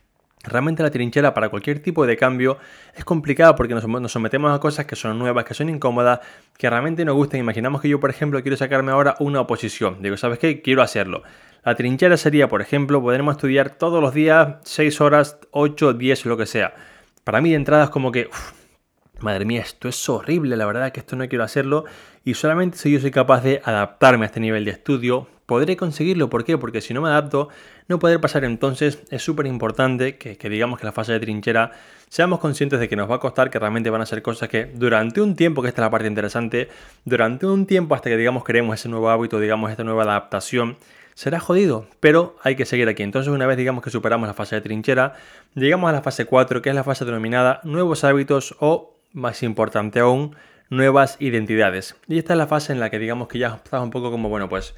Realmente 0.45 0.83
la 0.83 0.91
trinchera 0.91 1.33
para 1.33 1.49
cualquier 1.49 1.81
tipo 1.81 2.07
de 2.07 2.17
cambio 2.17 2.59
es 2.95 3.05
complicada 3.05 3.57
porque 3.57 3.75
nos, 3.75 4.13
sometemos 4.13 4.55
a 4.55 4.61
cosas 4.61 4.85
que 4.87 4.95
son 4.95 5.19
nuevas, 5.19 5.45
que 5.45 5.55
son 5.55 5.71
incómodas, 5.71 6.21
que 6.59 6.69
realmente 6.69 7.05
nos 7.05 7.15
gustan. 7.15 7.41
Imaginamos 7.41 7.81
que 7.81 7.89
yo, 7.89 7.99
por 7.99 8.11
ejemplo, 8.11 8.41
quiero 8.43 8.57
sacarme 8.57 8.93
ahora 8.93 9.17
una 9.21 9.41
oposición. 9.41 10.03
Digo, 10.03 10.17
¿sabes 10.17 10.39
qué? 10.39 10.61
Quiero 10.61 10.83
hacerlo. 10.83 11.23
La 11.65 11.75
trinchera 11.75 12.19
sería, 12.19 12.49
por 12.49 12.61
ejemplo, 12.61 13.01
podremos 13.01 13.37
estudiar 13.37 13.71
todos 13.71 14.03
los 14.03 14.13
días 14.13 14.57
6 14.65 15.01
horas, 15.01 15.39
8, 15.51 15.95
10, 15.95 16.27
lo 16.27 16.37
que 16.37 16.45
sea. 16.45 16.75
Para 17.25 17.41
mí 17.41 17.51
de 17.51 17.57
entrada 17.57 17.85
es 17.85 17.91
como 17.91 18.13
que, 18.13 18.29
madre 19.21 19.47
mía, 19.47 19.63
esto 19.63 19.89
es 19.89 20.09
horrible, 20.11 20.59
la 20.59 20.67
verdad 20.67 20.93
que 20.93 21.01
esto 21.01 21.17
no 21.17 21.27
quiero 21.27 21.43
hacerlo 21.43 21.85
y 22.23 22.35
solamente 22.35 22.77
si 22.77 22.93
yo 22.93 23.01
soy 23.01 23.11
capaz 23.11 23.43
de 23.43 23.63
adaptarme 23.65 24.25
a 24.25 24.27
este 24.27 24.41
nivel 24.41 24.67
de 24.67 24.73
estudio, 24.73 25.27
podré 25.47 25.77
conseguirlo. 25.77 26.31
¿Por 26.31 26.45
qué? 26.45 26.59
Porque 26.59 26.81
si 26.81 26.95
no 26.95 27.03
me 27.03 27.09
adapto, 27.09 27.49
no 27.89 27.99
poder 27.99 28.21
pasar. 28.21 28.45
Entonces 28.45 29.03
es 29.11 29.23
súper 29.23 29.47
importante 29.47 30.17
que, 30.17 30.37
digamos 30.49 30.79
que 30.79 30.87
la 30.87 30.93
fase 30.93 31.13
de 31.13 31.21
trinchera 31.21 31.73
seamos 32.09 32.39
conscientes 32.39 32.81
de 32.81 32.89
que 32.89 32.97
nos 32.97 33.11
va 33.11 33.17
a 33.17 33.21
costar, 33.21 33.51
que 33.51 33.59
realmente 33.59 33.91
van 33.91 34.01
a 34.01 34.07
ser 34.07 34.23
cosas 34.23 34.49
que 34.49 34.67
durante 34.67 35.21
un 35.21 35.37
tiempo, 35.37 35.63
que 35.63 35.69
esta 35.69 35.83
es 35.83 35.87
la 35.87 35.91
parte 35.91 36.07
interesante, 36.07 36.69
durante 37.05 37.47
un 37.47 37.67
tiempo 37.67 37.95
hasta 37.95 38.11
que 38.11 38.17
digamos 38.17 38.45
queremos 38.45 38.79
ese 38.79 38.89
nuevo 38.89 39.11
hábito, 39.11 39.41
digamos 39.41 39.71
esta 39.71 39.85
nueva 39.85 40.05
adaptación, 40.05 40.77
será 41.15 41.41
jodido, 41.41 41.87
pero 42.01 42.37
hay 42.43 42.57
que 42.57 42.67
seguir 42.67 42.89
aquí. 42.89 43.03
Entonces 43.03 43.33
una 43.33 43.47
vez 43.47 43.57
digamos 43.57 43.83
que 43.83 43.91
superamos 43.91 44.27
la 44.27 44.35
fase 44.35 44.57
de 44.57 44.61
trinchera, 44.61 45.15
llegamos 45.55 45.91
a 45.91 45.93
la 45.93 46.03
fase 46.03 46.25
4, 46.25 46.63
que 46.63 46.69
es 46.69 46.75
la 46.75 46.85
fase 46.85 47.05
denominada 47.05 47.61
nuevos 47.65 48.05
hábitos 48.05 48.57
o, 48.61 48.95
más 49.13 49.43
importante 49.43 50.01
aún, 50.01 50.37
nuevas 50.71 51.17
identidades. 51.21 51.97
Y 52.09 52.19
esta 52.19 52.35
es 52.35 52.39
la 52.39 52.47
fase 52.47 52.73
en 52.73 52.81
la 52.81 52.91
que 52.91 52.99
digamos 52.99 53.29
que 53.29 53.39
ya 53.39 53.61
estás 53.63 53.83
un 53.83 53.91
poco 53.91 54.11
como, 54.11 54.29
bueno, 54.29 54.49
pues 54.49 54.75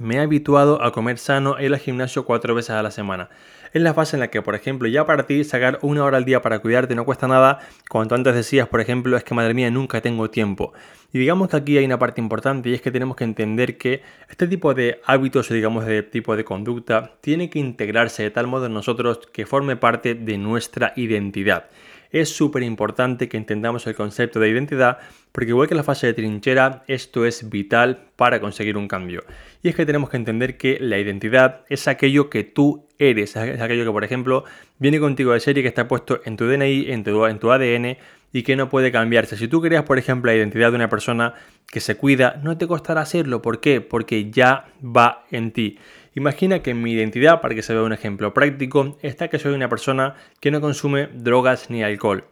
me 0.00 0.16
he 0.16 0.20
habituado 0.20 0.82
a 0.82 0.92
comer 0.92 1.18
sano 1.18 1.58
e 1.58 1.66
ir 1.66 1.72
al 1.72 1.78
gimnasio 1.78 2.24
cuatro 2.24 2.54
veces 2.54 2.70
a 2.70 2.82
la 2.82 2.90
semana. 2.90 3.28
Es 3.72 3.82
la 3.82 3.92
fase 3.92 4.14
en 4.14 4.20
la 4.20 4.28
que, 4.28 4.40
por 4.40 4.54
ejemplo, 4.54 4.86
ya 4.86 5.04
para 5.04 5.26
ti 5.26 5.42
sacar 5.42 5.80
una 5.82 6.04
hora 6.04 6.16
al 6.16 6.24
día 6.24 6.40
para 6.42 6.60
cuidarte 6.60 6.94
no 6.94 7.04
cuesta 7.04 7.26
nada, 7.26 7.58
cuanto 7.88 8.14
antes 8.14 8.34
decías, 8.34 8.68
por 8.68 8.80
ejemplo, 8.80 9.16
es 9.16 9.24
que 9.24 9.34
madre 9.34 9.52
mía, 9.52 9.70
nunca 9.70 10.00
tengo 10.00 10.30
tiempo. 10.30 10.72
Y 11.12 11.18
digamos 11.18 11.48
que 11.48 11.56
aquí 11.56 11.78
hay 11.78 11.84
una 11.84 11.98
parte 11.98 12.20
importante 12.20 12.68
y 12.68 12.74
es 12.74 12.82
que 12.82 12.92
tenemos 12.92 13.16
que 13.16 13.24
entender 13.24 13.76
que 13.76 14.02
este 14.28 14.46
tipo 14.46 14.74
de 14.74 15.00
hábitos 15.06 15.50
o 15.50 15.54
digamos 15.54 15.86
de 15.86 16.02
tipo 16.02 16.36
de 16.36 16.44
conducta 16.44 17.12
tiene 17.20 17.50
que 17.50 17.58
integrarse 17.58 18.22
de 18.22 18.30
tal 18.30 18.46
modo 18.46 18.66
en 18.66 18.74
nosotros 18.74 19.20
que 19.32 19.46
forme 19.46 19.76
parte 19.76 20.14
de 20.14 20.38
nuestra 20.38 20.92
identidad 20.96 21.66
es 22.14 22.28
súper 22.28 22.62
importante 22.62 23.28
que 23.28 23.36
entendamos 23.36 23.88
el 23.88 23.96
concepto 23.96 24.38
de 24.38 24.48
identidad 24.48 24.98
porque 25.32 25.50
igual 25.50 25.66
que 25.66 25.74
la 25.74 25.82
fase 25.82 26.06
de 26.06 26.14
trinchera, 26.14 26.84
esto 26.86 27.26
es 27.26 27.50
vital 27.50 28.04
para 28.14 28.40
conseguir 28.40 28.76
un 28.76 28.86
cambio. 28.86 29.24
Y 29.64 29.68
es 29.68 29.74
que 29.74 29.84
tenemos 29.84 30.10
que 30.10 30.16
entender 30.16 30.56
que 30.56 30.78
la 30.80 30.96
identidad 30.96 31.62
es 31.68 31.88
aquello 31.88 32.30
que 32.30 32.44
tú 32.44 32.86
eres, 33.00 33.34
es 33.34 33.60
aquello 33.60 33.84
que 33.84 33.90
por 33.90 34.04
ejemplo 34.04 34.44
viene 34.78 35.00
contigo 35.00 35.32
de 35.32 35.40
serie 35.40 35.64
que 35.64 35.68
está 35.68 35.88
puesto 35.88 36.20
en 36.24 36.36
tu 36.36 36.46
DNI, 36.46 36.92
en 36.92 37.02
tu, 37.02 37.50
ADN 37.50 37.96
y 38.32 38.42
que 38.44 38.54
no 38.54 38.68
puede 38.68 38.92
cambiarse. 38.92 39.36
Si 39.36 39.48
tú 39.48 39.60
creas, 39.60 39.82
por 39.82 39.98
ejemplo, 39.98 40.30
la 40.30 40.36
identidad 40.36 40.70
de 40.70 40.76
una 40.76 40.88
persona 40.88 41.34
que 41.66 41.80
se 41.80 41.96
cuida, 41.96 42.40
no 42.44 42.56
te 42.56 42.68
costará 42.68 43.00
hacerlo. 43.00 43.42
¿Por 43.42 43.60
qué? 43.60 43.80
Porque 43.80 44.30
ya 44.30 44.66
va 44.80 45.24
en 45.32 45.50
ti. 45.50 45.78
Imagina 46.16 46.60
que 46.60 46.74
mi 46.74 46.92
identidad, 46.92 47.40
para 47.40 47.56
que 47.56 47.62
se 47.62 47.74
vea 47.74 47.82
un 47.82 47.92
ejemplo 47.92 48.32
práctico, 48.32 48.96
está 49.02 49.28
que 49.28 49.40
soy 49.40 49.52
una 49.52 49.68
persona 49.68 50.14
que 50.40 50.52
no 50.52 50.60
consume 50.60 51.08
drogas 51.12 51.70
ni 51.70 51.82
alcohol. 51.82 52.24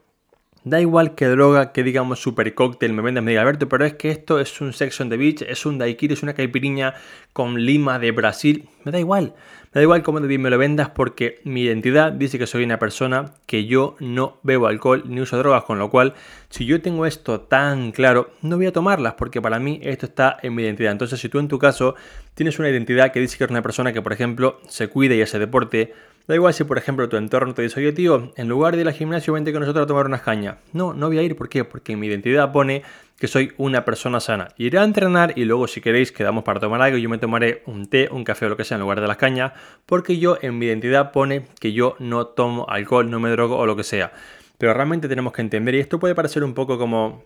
Da 0.64 0.80
igual 0.80 1.16
que 1.16 1.26
droga, 1.26 1.72
que 1.72 1.82
digamos 1.82 2.20
super 2.20 2.54
cóctel 2.54 2.92
me 2.92 3.02
vendas, 3.02 3.24
me 3.24 3.32
diga 3.32 3.42
Alberto, 3.42 3.68
pero 3.68 3.84
es 3.84 3.94
que 3.94 4.10
esto 4.10 4.38
es 4.38 4.60
un 4.60 4.72
Sex 4.72 5.00
on 5.00 5.08
the 5.08 5.16
Beach, 5.16 5.42
es 5.42 5.66
un 5.66 5.78
daiquiri, 5.78 6.14
es 6.14 6.22
una 6.22 6.34
caipiriña 6.34 6.94
con 7.32 7.64
lima 7.66 7.98
de 7.98 8.12
Brasil. 8.12 8.68
Me 8.84 8.92
da 8.92 9.00
igual. 9.00 9.34
Da 9.72 9.80
igual 9.80 10.02
cómo 10.02 10.20
me 10.20 10.50
lo 10.50 10.58
vendas 10.58 10.90
porque 10.90 11.40
mi 11.44 11.62
identidad 11.62 12.12
dice 12.12 12.38
que 12.38 12.46
soy 12.46 12.62
una 12.62 12.78
persona 12.78 13.32
que 13.46 13.64
yo 13.64 13.96
no 14.00 14.36
bebo 14.42 14.66
alcohol 14.66 15.04
ni 15.06 15.22
uso 15.22 15.38
drogas, 15.38 15.64
con 15.64 15.78
lo 15.78 15.88
cual 15.88 16.12
si 16.50 16.66
yo 16.66 16.82
tengo 16.82 17.06
esto 17.06 17.40
tan 17.40 17.90
claro, 17.90 18.34
no 18.42 18.58
voy 18.58 18.66
a 18.66 18.72
tomarlas 18.72 19.14
porque 19.14 19.40
para 19.40 19.58
mí 19.58 19.80
esto 19.82 20.04
está 20.04 20.36
en 20.42 20.54
mi 20.54 20.62
identidad. 20.62 20.92
Entonces 20.92 21.18
si 21.18 21.30
tú 21.30 21.38
en 21.38 21.48
tu 21.48 21.58
caso 21.58 21.94
tienes 22.34 22.58
una 22.58 22.68
identidad 22.68 23.12
que 23.12 23.20
dice 23.20 23.38
que 23.38 23.44
eres 23.44 23.52
una 23.52 23.62
persona 23.62 23.94
que 23.94 24.02
por 24.02 24.12
ejemplo 24.12 24.60
se 24.68 24.88
cuida 24.88 25.14
y 25.14 25.22
hace 25.22 25.38
deporte, 25.38 25.94
Da 26.28 26.34
igual 26.34 26.54
si, 26.54 26.64
por 26.64 26.78
ejemplo, 26.78 27.08
tu 27.08 27.16
entorno 27.16 27.52
te 27.52 27.62
dice, 27.62 27.80
oye, 27.80 27.92
tío, 27.92 28.32
en 28.36 28.48
lugar 28.48 28.76
de 28.76 28.82
ir 28.82 28.88
al 28.88 28.94
gimnasio, 28.94 29.32
vente 29.32 29.52
con 29.52 29.60
nosotros 29.60 29.84
a 29.84 29.86
tomar 29.86 30.06
unas 30.06 30.22
cañas. 30.22 30.56
No, 30.72 30.94
no 30.94 31.08
voy 31.08 31.18
a 31.18 31.22
ir. 31.22 31.36
¿Por 31.36 31.48
qué? 31.48 31.64
Porque 31.64 31.96
mi 31.96 32.06
identidad 32.06 32.52
pone 32.52 32.82
que 33.18 33.28
soy 33.28 33.52
una 33.56 33.84
persona 33.84 34.20
sana. 34.20 34.48
Iré 34.56 34.78
a 34.78 34.84
entrenar 34.84 35.32
y 35.36 35.44
luego, 35.44 35.66
si 35.66 35.80
queréis, 35.80 36.12
quedamos 36.12 36.44
para 36.44 36.60
tomar 36.60 36.80
algo. 36.80 36.96
Yo 36.98 37.08
me 37.08 37.18
tomaré 37.18 37.62
un 37.66 37.86
té, 37.86 38.08
un 38.10 38.24
café 38.24 38.46
o 38.46 38.50
lo 38.50 38.56
que 38.56 38.64
sea 38.64 38.76
en 38.76 38.82
lugar 38.82 39.00
de 39.00 39.06
las 39.06 39.16
cañas, 39.16 39.52
porque 39.86 40.18
yo 40.18 40.38
en 40.42 40.58
mi 40.58 40.66
identidad 40.66 41.12
pone 41.12 41.46
que 41.60 41.72
yo 41.72 41.96
no 41.98 42.26
tomo 42.26 42.66
alcohol, 42.68 43.10
no 43.10 43.20
me 43.20 43.30
drogo 43.30 43.56
o 43.56 43.66
lo 43.66 43.76
que 43.76 43.84
sea. 43.84 44.12
Pero 44.58 44.74
realmente 44.74 45.08
tenemos 45.08 45.32
que 45.32 45.42
entender, 45.42 45.74
y 45.74 45.80
esto 45.80 45.98
puede 45.98 46.14
parecer 46.14 46.44
un 46.44 46.54
poco 46.54 46.78
como 46.78 47.22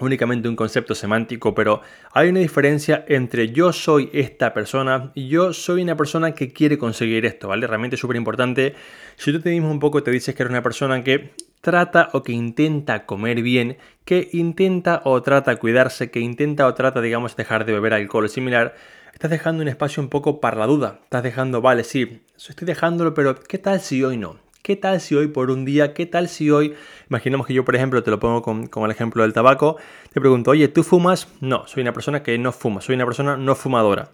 únicamente 0.00 0.48
un 0.48 0.56
concepto 0.56 0.94
semántico, 0.94 1.54
pero 1.54 1.82
hay 2.12 2.28
una 2.28 2.40
diferencia 2.40 3.04
entre 3.08 3.50
yo 3.50 3.72
soy 3.72 4.10
esta 4.12 4.54
persona 4.54 5.10
y 5.14 5.28
yo 5.28 5.52
soy 5.52 5.82
una 5.82 5.96
persona 5.96 6.32
que 6.32 6.52
quiere 6.52 6.78
conseguir 6.78 7.26
esto, 7.26 7.48
¿vale? 7.48 7.66
Realmente 7.66 7.96
es 7.96 8.00
súper 8.00 8.16
importante. 8.16 8.74
Si 9.16 9.32
tú 9.32 9.40
te 9.40 9.50
mismo 9.50 9.70
un 9.70 9.80
poco 9.80 10.02
te 10.02 10.10
dices 10.10 10.34
que 10.34 10.42
eres 10.42 10.50
una 10.50 10.62
persona 10.62 11.02
que 11.02 11.32
trata 11.60 12.10
o 12.12 12.22
que 12.22 12.32
intenta 12.32 13.06
comer 13.06 13.42
bien, 13.42 13.78
que 14.04 14.28
intenta 14.32 15.02
o 15.04 15.22
trata 15.22 15.56
cuidarse, 15.56 16.10
que 16.10 16.20
intenta 16.20 16.66
o 16.66 16.74
trata, 16.74 17.00
digamos, 17.00 17.36
dejar 17.36 17.64
de 17.64 17.72
beber 17.72 17.94
alcohol 17.94 18.24
o 18.24 18.28
similar, 18.28 18.74
estás 19.12 19.30
dejando 19.30 19.62
un 19.62 19.68
espacio 19.68 20.02
un 20.02 20.08
poco 20.08 20.40
para 20.40 20.56
la 20.56 20.66
duda. 20.66 21.00
Estás 21.04 21.22
dejando, 21.22 21.60
vale, 21.60 21.84
sí, 21.84 22.22
estoy 22.36 22.66
dejándolo, 22.66 23.14
pero 23.14 23.34
¿qué 23.40 23.58
tal 23.58 23.80
si 23.80 24.02
hoy 24.04 24.16
no? 24.16 24.36
¿Qué 24.68 24.76
tal 24.76 25.00
si 25.00 25.14
hoy 25.14 25.28
por 25.28 25.50
un 25.50 25.64
día, 25.64 25.94
qué 25.94 26.04
tal 26.04 26.28
si 26.28 26.50
hoy, 26.50 26.74
imaginemos 27.08 27.46
que 27.46 27.54
yo 27.54 27.64
por 27.64 27.74
ejemplo, 27.74 28.02
te 28.02 28.10
lo 28.10 28.20
pongo 28.20 28.42
con, 28.42 28.84
el 28.84 28.90
ejemplo 28.90 29.22
del 29.22 29.32
tabaco, 29.32 29.78
te 30.12 30.20
pregunto, 30.20 30.50
oye, 30.50 30.68
¿tú 30.68 30.82
fumas? 30.82 31.26
No, 31.40 31.66
soy 31.66 31.80
una 31.80 31.94
persona 31.94 32.22
que 32.22 32.36
no 32.36 32.52
fuma, 32.52 32.82
soy 32.82 32.94
una 32.96 33.06
persona 33.06 33.38
no 33.38 33.54
fumadora. 33.54 34.10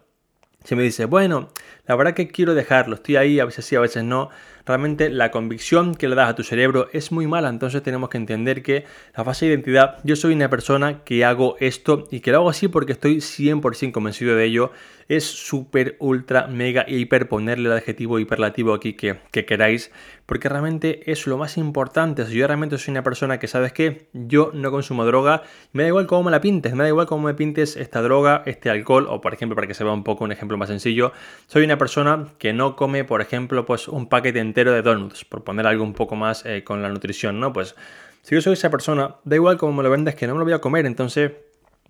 Si 0.63 0.77
me 0.77 0.85
dice, 0.85 1.07
bueno, 1.07 1.49
la 1.87 1.97
verdad 1.97 2.15
que 2.15 2.29
quiero 2.29 2.55
dejarlo, 2.55 2.95
estoy 2.95 3.17
ahí, 3.17 3.41
a 3.41 3.45
veces 3.45 3.65
sí, 3.65 3.77
a 3.77 3.81
veces 3.81 4.05
no, 4.05 4.31
realmente 4.67 5.11
la 5.11 5.31
convicción 5.31 5.95
que 5.95 6.09
le 6.09 6.15
das 6.15 6.31
a 6.31 6.35
tu 6.35 6.43
cerebro 6.43 6.89
es 6.93 7.13
muy 7.13 7.27
mala, 7.27 7.49
entonces 7.49 7.83
tenemos 7.83 8.09
que 8.09 8.17
entender 8.17 8.63
que 8.63 8.85
la 9.17 9.25
fase 9.25 9.47
de 9.47 9.53
identidad, 9.53 9.99
yo 10.05 10.17
soy 10.17 10.35
una 10.35 10.49
persona 10.49 11.05
que 11.05 11.25
hago 11.25 11.57
esto 11.61 12.09
y 12.11 12.21
que 12.21 12.31
lo 12.31 12.39
hago 12.39 12.51
así 12.51 12.69
porque 12.69 12.93
estoy 12.93 13.17
100% 13.17 13.93
convencido 13.93 14.35
de 14.35 14.45
ello, 14.45 14.73
es 15.09 15.25
súper, 15.25 15.97
ultra, 15.99 16.47
mega, 16.47 16.87
hiper, 16.89 17.29
ponerle 17.29 17.69
el 17.69 17.77
adjetivo 17.77 18.19
hiperlativo 18.19 18.73
aquí 18.73 18.95
que, 18.95 19.19
que 19.31 19.45
queráis, 19.45 19.93
porque 20.25 20.49
realmente 20.49 21.11
es 21.13 21.27
lo 21.27 21.37
más 21.37 21.59
importante, 21.59 22.25
si 22.25 22.35
yo 22.35 22.47
realmente 22.47 22.79
soy 22.79 22.93
una 22.93 23.03
persona 23.03 23.39
que 23.39 23.47
sabes 23.47 23.75
que 23.75 24.09
yo 24.15 24.51
no 24.55 24.71
consumo 24.71 25.05
droga, 25.05 25.43
me 25.73 25.83
da 25.83 25.89
igual 25.91 26.07
cómo 26.07 26.25
me 26.25 26.31
la 26.31 26.41
pintes, 26.41 26.75
me 26.75 26.85
da 26.85 26.89
igual 26.89 27.07
cómo 27.07 27.27
me 27.27 27.35
pintes 27.35 27.77
esta 27.77 28.01
droga, 28.01 28.43
este 28.47 28.71
alcohol, 28.71 29.07
o 29.11 29.21
por 29.21 29.35
ejemplo, 29.35 29.55
para 29.55 29.67
que 29.67 29.75
se 29.75 29.85
vea 29.85 29.93
un 29.93 30.05
poco 30.05 30.25
un 30.25 30.33
ejemplo 30.33 30.57
más 30.57 30.71
sencillo, 30.71 31.13
soy 31.47 31.65
una 31.65 31.74
persona 31.79 32.27
que 32.39 32.53
no 32.53 32.77
come, 32.77 33.05
por 33.05 33.21
ejemplo, 33.21 33.65
pues 33.67 33.89
un 33.89 34.09
paquete 34.09 34.41
entero 34.41 34.73
de 34.73 34.83
donuts, 34.83 35.25
por 35.25 35.45
poner 35.45 35.67
algo 35.67 35.85
un 35.85 35.95
poco 35.95 36.17
más 36.17 36.45
eh, 36.47 36.65
con 36.65 36.83
la 36.83 36.89
nutrición, 36.89 37.41
¿no? 37.41 37.53
Pues 37.53 37.75
si 38.23 38.35
yo 38.35 38.41
soy 38.41 38.55
esa 38.55 38.71
persona, 38.71 39.17
da 39.25 39.37
igual 39.37 39.57
cómo 39.59 39.73
me 39.73 39.83
lo 39.83 39.91
vendes, 39.91 40.15
que 40.15 40.27
no 40.27 40.35
me 40.35 40.39
lo 40.39 40.45
voy 40.45 40.55
a 40.55 40.61
comer, 40.61 40.87
entonces 40.87 41.33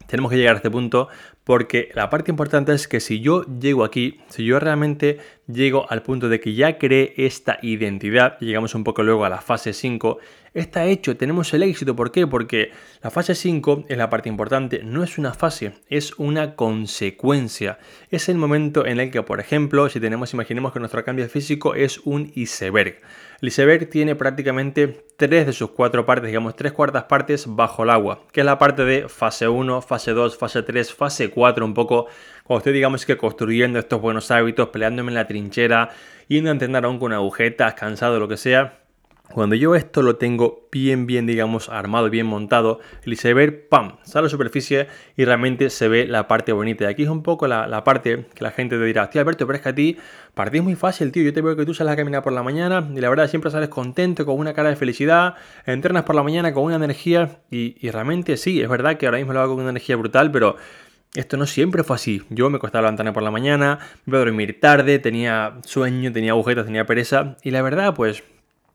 tenemos 0.07 0.31
que 0.31 0.37
llegar 0.37 0.55
a 0.55 0.57
este 0.57 0.71
punto 0.71 1.09
porque 1.45 1.91
la 1.95 2.11
parte 2.11 2.31
importante 2.31 2.73
es 2.73 2.89
que 2.89 3.01
si 3.01 3.21
yo 3.21 3.45
llego 3.45 3.85
aquí, 3.85 4.21
si 4.29 4.45
yo 4.45 4.59
realmente 4.59 5.19
llego 5.47 5.91
al 5.91 6.03
punto 6.03 6.29
de 6.29 6.41
que 6.41 6.55
ya 6.55 6.79
creé 6.79 7.15
esta 7.17 7.59
identidad, 7.63 8.39
llegamos 8.41 8.75
un 8.75 8.85
poco 8.85 9.03
luego 9.03 9.25
a 9.25 9.29
la 9.29 9.41
fase 9.41 9.73
5, 9.73 10.19
está 10.55 10.87
hecho, 10.87 11.17
tenemos 11.17 11.53
el 11.53 11.63
éxito. 11.65 11.95
¿Por 11.97 12.13
qué? 12.13 12.27
Porque 12.27 12.71
la 13.03 13.11
fase 13.11 13.35
5 13.35 13.85
es 13.89 13.99
la 13.99 14.09
parte 14.09 14.29
importante, 14.29 14.83
no 14.85 15.03
es 15.03 15.19
una 15.19 15.35
fase, 15.35 15.75
es 15.89 16.15
una 16.19 16.55
consecuencia. 16.55 17.79
Es 18.11 18.29
el 18.29 18.39
momento 18.39 18.87
en 18.87 19.01
el 19.01 19.11
que, 19.11 19.23
por 19.23 19.41
ejemplo, 19.41 19.89
si 19.89 20.01
tenemos, 20.01 20.33
imaginemos 20.33 20.73
que 20.73 20.79
nuestro 20.79 21.05
cambio 21.05 21.29
físico 21.29 21.75
es 21.75 21.99
un 21.99 22.31
iceberg. 22.35 23.01
El 23.41 23.49
iceberg 23.49 23.91
tiene 23.91 24.15
prácticamente 24.15 25.05
tres 25.17 25.47
de 25.47 25.53
sus 25.53 25.71
cuatro 25.71 26.07
partes, 26.07 26.29
digamos 26.29 26.57
tres 26.57 26.73
cuartas 26.73 27.05
partes 27.05 27.45
bajo 27.49 27.83
el 27.83 27.91
agua, 27.91 28.23
que 28.33 28.41
es 28.41 28.47
la 28.47 28.59
parte 28.59 28.85
de 28.85 29.09
fase 29.09 29.49
1, 29.49 29.83
fase 29.83 30.13
2, 30.13 30.39
fase 30.39 30.63
3, 30.63 30.95
fase 30.95 31.31
4, 31.31 31.65
un 31.65 31.75
poco 31.75 32.07
cuando 32.45 32.59
estoy 32.59 32.75
digamos 32.75 33.07
que 33.07 33.17
construyendo 33.17 33.79
estos 33.79 34.03
buenos 34.03 34.31
hábitos, 34.31 34.69
peleándome 34.69 35.11
en 35.11 35.15
la 35.15 35.27
trinchera, 35.27 35.89
yendo 36.29 36.51
a 36.51 36.53
entrenar 36.53 36.85
aún 36.85 36.99
con 36.99 37.15
agujetas, 37.15 37.73
cansado, 37.73 38.21
lo 38.21 38.29
que 38.29 38.37
sea, 38.37 38.85
cuando 39.33 39.57
yo 39.57 39.75
esto 39.75 40.03
lo 40.03 40.17
tengo 40.17 40.69
bien, 40.71 41.07
bien, 41.07 41.27
digamos, 41.27 41.71
armado, 41.71 42.11
bien 42.11 42.27
montado, 42.27 42.81
el 43.05 43.15
iceberg, 43.15 43.69
¡pam!, 43.71 43.97
sale 44.03 44.21
a 44.21 44.23
la 44.25 44.29
superficie 44.29 44.89
y 45.17 45.25
realmente 45.25 45.71
se 45.71 45.89
ve 45.89 46.07
la 46.07 46.29
parte 46.29 46.53
bonita. 46.53 46.85
Y 46.85 46.87
aquí 46.89 47.03
es 47.05 47.09
un 47.09 47.23
poco 47.23 47.49
la, 47.49 47.83
parte 47.83 48.27
que 48.35 48.45
la 48.45 48.51
gente 48.51 48.77
te 48.77 48.85
dirá, 48.85 49.09
tío 49.09 49.23
Alberto, 49.23 49.47
pero 49.47 49.57
es 49.57 49.63
que 49.63 49.69
a 49.71 49.75
ti, 49.75 49.97
para 50.35 50.51
ti 50.51 50.59
es 50.59 50.63
muy 50.63 50.75
fácil, 50.75 51.11
tío. 51.11 51.23
Yo 51.23 51.33
te 51.33 51.41
veo 51.41 51.57
que 51.57 51.65
tú 51.65 51.73
sales 51.73 51.95
a 51.95 51.97
caminar 51.97 52.23
por 52.23 52.35
la 52.35 52.43
mañana 52.43 52.87
y 52.95 53.01
la 53.01 53.09
verdad 53.09 53.27
siempre 53.29 53.51
sales 53.51 53.71
contento, 53.71 54.27
con 54.27 54.39
una 54.39 54.53
cara 54.53 54.69
de 54.69 54.77
felicidad, 54.77 55.35
entrenas 55.65 56.03
por 56.03 56.15
la 56.15 56.23
mañana 56.23 56.53
con 56.53 56.65
una 56.65 56.77
energía 56.77 57.41
y, 57.51 57.77
y 57.81 57.91
realmente 57.91 58.37
sí, 58.37 58.61
es 58.61 58.69
verdad 58.69 58.99
que 58.99 59.07
ahora 59.07 59.19
mismo 59.19 59.33
lo 59.33 59.41
hago 59.41 59.55
con 59.55 59.63
una 59.63 59.71
energía 59.71 59.97
brutal, 59.97 60.31
pero 60.31 60.57
esto 61.15 61.37
no 61.37 61.47
siempre 61.47 61.85
fue 61.85 61.97
así. 61.97 62.23
Yo 62.29 62.51
me 62.51 62.59
costaba 62.59 62.83
levantarme 62.83 63.13
por 63.13 63.23
la 63.23 63.31
mañana, 63.31 63.79
me 64.05 64.13
iba 64.13 64.19
a 64.19 64.25
dormir 64.25 64.61
tarde, 64.61 64.99
tenía 64.99 65.59
sueño, 65.65 66.13
tenía 66.13 66.33
agujetas, 66.33 66.67
tenía 66.67 66.87
pereza. 66.87 67.37
Y 67.43 67.51
la 67.51 67.63
verdad, 67.63 67.95
pues 67.95 68.25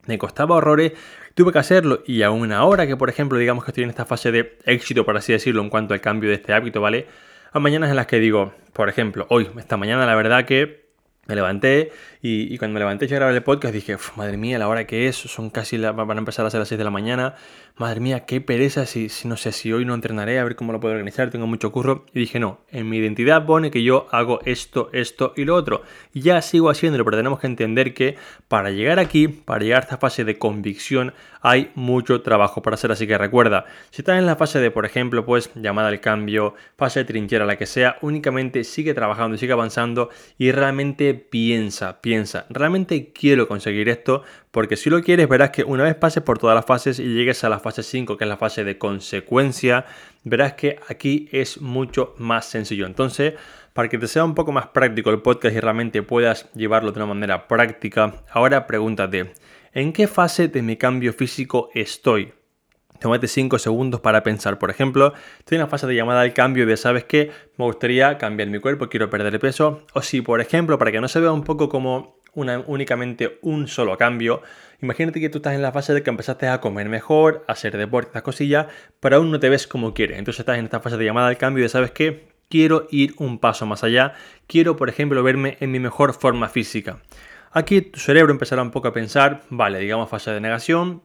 me 0.05 0.17
costaba 0.17 0.55
horrores, 0.55 0.93
tuve 1.35 1.51
que 1.51 1.59
hacerlo 1.59 2.01
y 2.05 2.23
aún 2.23 2.51
ahora 2.51 2.87
que 2.87 2.97
por 2.97 3.09
ejemplo 3.09 3.37
digamos 3.37 3.63
que 3.63 3.71
estoy 3.71 3.83
en 3.83 3.89
esta 3.91 4.05
fase 4.05 4.31
de 4.31 4.57
éxito 4.65 5.05
por 5.05 5.15
así 5.15 5.31
decirlo 5.33 5.61
en 5.61 5.69
cuanto 5.69 5.93
al 5.93 6.01
cambio 6.01 6.29
de 6.29 6.35
este 6.35 6.53
hábito, 6.53 6.81
¿vale? 6.81 7.07
A 7.51 7.59
mañanas 7.59 7.89
en 7.89 7.95
las 7.95 8.07
que 8.07 8.19
digo, 8.19 8.53
por 8.73 8.89
ejemplo, 8.89 9.25
hoy, 9.29 9.49
esta 9.57 9.77
mañana 9.77 10.05
la 10.05 10.15
verdad 10.15 10.45
que 10.45 10.88
me 11.29 11.35
levanté 11.35 11.91
y, 12.21 12.57
cuando 12.57 12.73
me 12.73 12.79
levanté 12.79 13.05
a 13.05 13.07
grabar 13.07 13.35
el 13.35 13.43
podcast 13.43 13.73
dije, 13.73 13.95
madre 14.17 14.35
mía, 14.35 14.57
la 14.57 14.67
hora 14.67 14.85
que 14.87 15.07
es, 15.07 15.15
son 15.15 15.51
casi, 15.51 15.77
la, 15.77 15.91
van 15.91 16.17
a 16.17 16.19
empezar 16.19 16.45
a 16.45 16.49
ser 16.49 16.59
las 16.59 16.67
6 16.67 16.77
de 16.77 16.83
la 16.83 16.89
mañana, 16.89 17.35
madre 17.77 17.99
mía, 18.01 18.25
qué 18.25 18.41
pereza, 18.41 18.87
si, 18.87 19.09
si 19.09 19.27
no 19.27 19.37
sé, 19.37 19.51
si 19.51 19.71
hoy 19.71 19.85
no 19.85 19.93
entrenaré, 19.93 20.39
a 20.39 20.43
ver 20.43 20.55
cómo 20.55 20.73
lo 20.73 20.79
puedo 20.79 20.95
organizar, 20.95 21.29
tengo 21.29 21.45
mucho 21.45 21.71
curro. 21.71 22.05
Y 22.13 22.19
dije, 22.19 22.39
no, 22.39 22.61
en 22.71 22.89
mi 22.89 22.97
identidad 22.97 23.45
pone 23.45 23.69
que 23.69 23.83
yo 23.83 24.07
hago 24.11 24.39
esto, 24.45 24.89
esto 24.91 25.33
y 25.37 25.45
lo 25.45 25.55
otro. 25.55 25.83
Ya 26.13 26.41
sigo 26.41 26.69
haciéndolo, 26.71 27.05
pero 27.05 27.17
tenemos 27.17 27.39
que 27.39 27.47
entender 27.47 27.93
que 27.93 28.17
para 28.47 28.71
llegar 28.71 28.99
aquí, 28.99 29.27
para 29.27 29.63
llegar 29.63 29.81
a 29.81 29.83
esta 29.83 29.97
fase 29.97 30.25
de 30.25 30.37
convicción, 30.37 31.13
hay 31.41 31.71
mucho 31.75 32.21
trabajo 32.21 32.61
para 32.61 32.75
hacer, 32.75 32.91
así 32.91 33.07
que 33.07 33.17
recuerda, 33.17 33.65
si 33.91 34.01
estás 34.01 34.17
en 34.17 34.25
la 34.25 34.35
fase 34.35 34.59
de, 34.59 34.71
por 34.71 34.85
ejemplo, 34.85 35.25
pues 35.25 35.51
llamada 35.55 35.87
al 35.87 36.01
cambio, 36.01 36.55
fase 36.77 36.99
de 36.99 37.05
trinchera, 37.05 37.45
la 37.45 37.57
que 37.57 37.65
sea, 37.65 37.97
únicamente 38.01 38.63
sigue 38.63 38.93
trabajando 38.93 39.35
y 39.35 39.39
sigue 39.39 39.53
avanzando 39.53 40.09
y 40.37 40.51
realmente 40.51 41.13
piensa, 41.13 42.01
piensa, 42.01 42.45
realmente 42.49 43.11
quiero 43.13 43.47
conseguir 43.47 43.89
esto, 43.89 44.23
porque 44.51 44.77
si 44.77 44.89
lo 44.89 45.01
quieres 45.01 45.29
verás 45.29 45.51
que 45.51 45.63
una 45.63 45.83
vez 45.83 45.95
pases 45.95 46.23
por 46.23 46.39
todas 46.39 46.55
las 46.55 46.65
fases 46.65 46.99
y 46.99 47.03
llegues 47.03 47.43
a 47.43 47.49
la 47.49 47.59
fase 47.59 47.83
5, 47.83 48.17
que 48.17 48.23
es 48.23 48.29
la 48.29 48.37
fase 48.37 48.63
de 48.63 48.77
consecuencia, 48.77 49.85
verás 50.23 50.53
que 50.53 50.79
aquí 50.87 51.29
es 51.31 51.61
mucho 51.61 52.15
más 52.17 52.45
sencillo. 52.45 52.85
Entonces, 52.85 53.35
para 53.73 53.87
que 53.87 53.97
te 53.97 54.07
sea 54.07 54.25
un 54.25 54.35
poco 54.35 54.51
más 54.51 54.67
práctico 54.67 55.09
el 55.09 55.21
podcast 55.21 55.55
y 55.55 55.59
realmente 55.59 56.01
puedas 56.01 56.51
llevarlo 56.53 56.91
de 56.91 56.99
una 56.99 57.13
manera 57.13 57.47
práctica, 57.47 58.13
ahora 58.31 58.67
pregúntate, 58.67 59.31
¿en 59.73 59.93
qué 59.93 60.07
fase 60.07 60.47
de 60.47 60.61
mi 60.61 60.77
cambio 60.77 61.13
físico 61.13 61.69
estoy? 61.73 62.33
Tómate 62.99 63.27
5 63.27 63.59
segundos 63.59 64.01
para 64.01 64.23
pensar. 64.23 64.59
Por 64.59 64.69
ejemplo, 64.69 65.13
estoy 65.39 65.55
en 65.55 65.61
la 65.61 65.67
fase 65.67 65.87
de 65.87 65.95
llamada 65.95 66.21
al 66.21 66.33
cambio 66.33 66.65
de, 66.65 66.75
¿sabes 66.75 67.05
qué? 67.05 67.31
Me 67.57 67.65
gustaría 67.65 68.17
cambiar 68.17 68.49
mi 68.49 68.59
cuerpo, 68.59 68.89
quiero 68.89 69.09
perder 69.09 69.39
peso. 69.39 69.85
O 69.93 70.01
si, 70.01 70.21
por 70.21 70.41
ejemplo, 70.41 70.77
para 70.77 70.91
que 70.91 70.99
no 70.99 71.07
se 71.07 71.19
vea 71.21 71.31
un 71.31 71.43
poco 71.43 71.69
como 71.69 72.19
una, 72.33 72.59
únicamente 72.59 73.39
un 73.41 73.67
solo 73.67 73.97
cambio, 73.97 74.41
imagínate 74.81 75.21
que 75.21 75.29
tú 75.29 75.37
estás 75.37 75.53
en 75.53 75.61
la 75.61 75.71
fase 75.71 75.93
de 75.93 76.03
que 76.03 76.09
empezaste 76.09 76.47
a 76.47 76.59
comer 76.59 76.89
mejor, 76.89 77.45
a 77.47 77.53
hacer 77.53 77.77
deporte, 77.77 78.09
estas 78.09 78.23
cosillas, 78.23 78.67
pero 78.99 79.15
aún 79.15 79.31
no 79.31 79.39
te 79.39 79.47
ves 79.47 79.65
como 79.65 79.93
quieres. 79.93 80.19
Entonces 80.19 80.41
estás 80.41 80.57
en 80.57 80.65
esta 80.65 80.81
fase 80.81 80.97
de 80.97 81.05
llamada 81.05 81.29
al 81.29 81.37
cambio 81.37 81.63
de, 81.63 81.69
¿sabes 81.69 81.91
qué? 81.91 82.27
quiero 82.49 82.87
ir 82.91 83.13
un 83.17 83.39
paso 83.39 83.65
más 83.65 83.83
allá, 83.83 84.13
quiero 84.47 84.75
por 84.75 84.89
ejemplo 84.89 85.23
verme 85.23 85.57
en 85.61 85.71
mi 85.71 85.79
mejor 85.79 86.13
forma 86.13 86.49
física. 86.49 86.99
Aquí 87.51 87.81
tu 87.81 87.99
cerebro 87.99 88.31
empezará 88.31 88.61
un 88.61 88.71
poco 88.71 88.89
a 88.89 88.93
pensar, 88.93 89.41
vale, 89.49 89.79
digamos 89.79 90.09
fase 90.09 90.29
de 90.31 90.39
negación, 90.39 91.01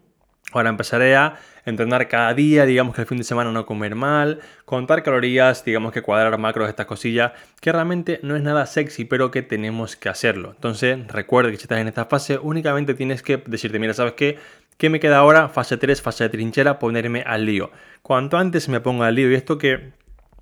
ahora 0.53 0.69
empezaré 0.69 1.17
a 1.17 1.39
entrenar 1.65 2.07
cada 2.09 2.35
día, 2.35 2.67
digamos 2.67 2.95
que 2.95 3.01
el 3.01 3.07
fin 3.07 3.17
de 3.17 3.25
semana 3.25 3.51
no 3.51 3.65
comer 3.65 3.95
mal, 3.95 4.41
contar 4.67 5.03
calorías, 5.03 5.65
digamos 5.65 5.93
que 5.93 6.03
cuadrar 6.03 6.37
macros, 6.39 6.69
estas 6.69 6.85
cosillas, 6.85 7.33
que 7.61 7.73
realmente 7.73 8.21
no 8.23 8.37
es 8.37 8.43
nada 8.43 8.67
sexy, 8.67 9.07
pero 9.07 9.31
que 9.31 9.41
tenemos 9.41 9.97
que 9.97 10.11
hacerlo. 10.11 10.51
Entonces, 10.55 11.07
recuerda 11.09 11.51
que 11.51 11.57
si 11.57 11.63
estás 11.63 11.79
en 11.79 11.89
esta 11.89 12.05
fase, 12.05 12.39
únicamente 12.39 12.93
tienes 12.93 13.23
que 13.23 13.39
decirte, 13.39 13.79
mira, 13.79 13.95
¿sabes 13.95 14.13
qué? 14.13 14.39
¿Qué 14.77 14.91
me 14.91 15.01
queda 15.01 15.19
ahora? 15.19 15.49
Fase 15.49 15.79
3, 15.79 16.03
fase 16.03 16.25
de 16.25 16.31
trinchera, 16.31 16.79
ponerme 16.79 17.23
al 17.23 17.47
lío. 17.47 17.71
Cuanto 18.03 18.37
antes 18.37 18.69
me 18.69 18.81
ponga 18.81 19.07
al 19.07 19.15
lío, 19.15 19.31
y 19.31 19.35
esto 19.35 19.57
que 19.57 19.93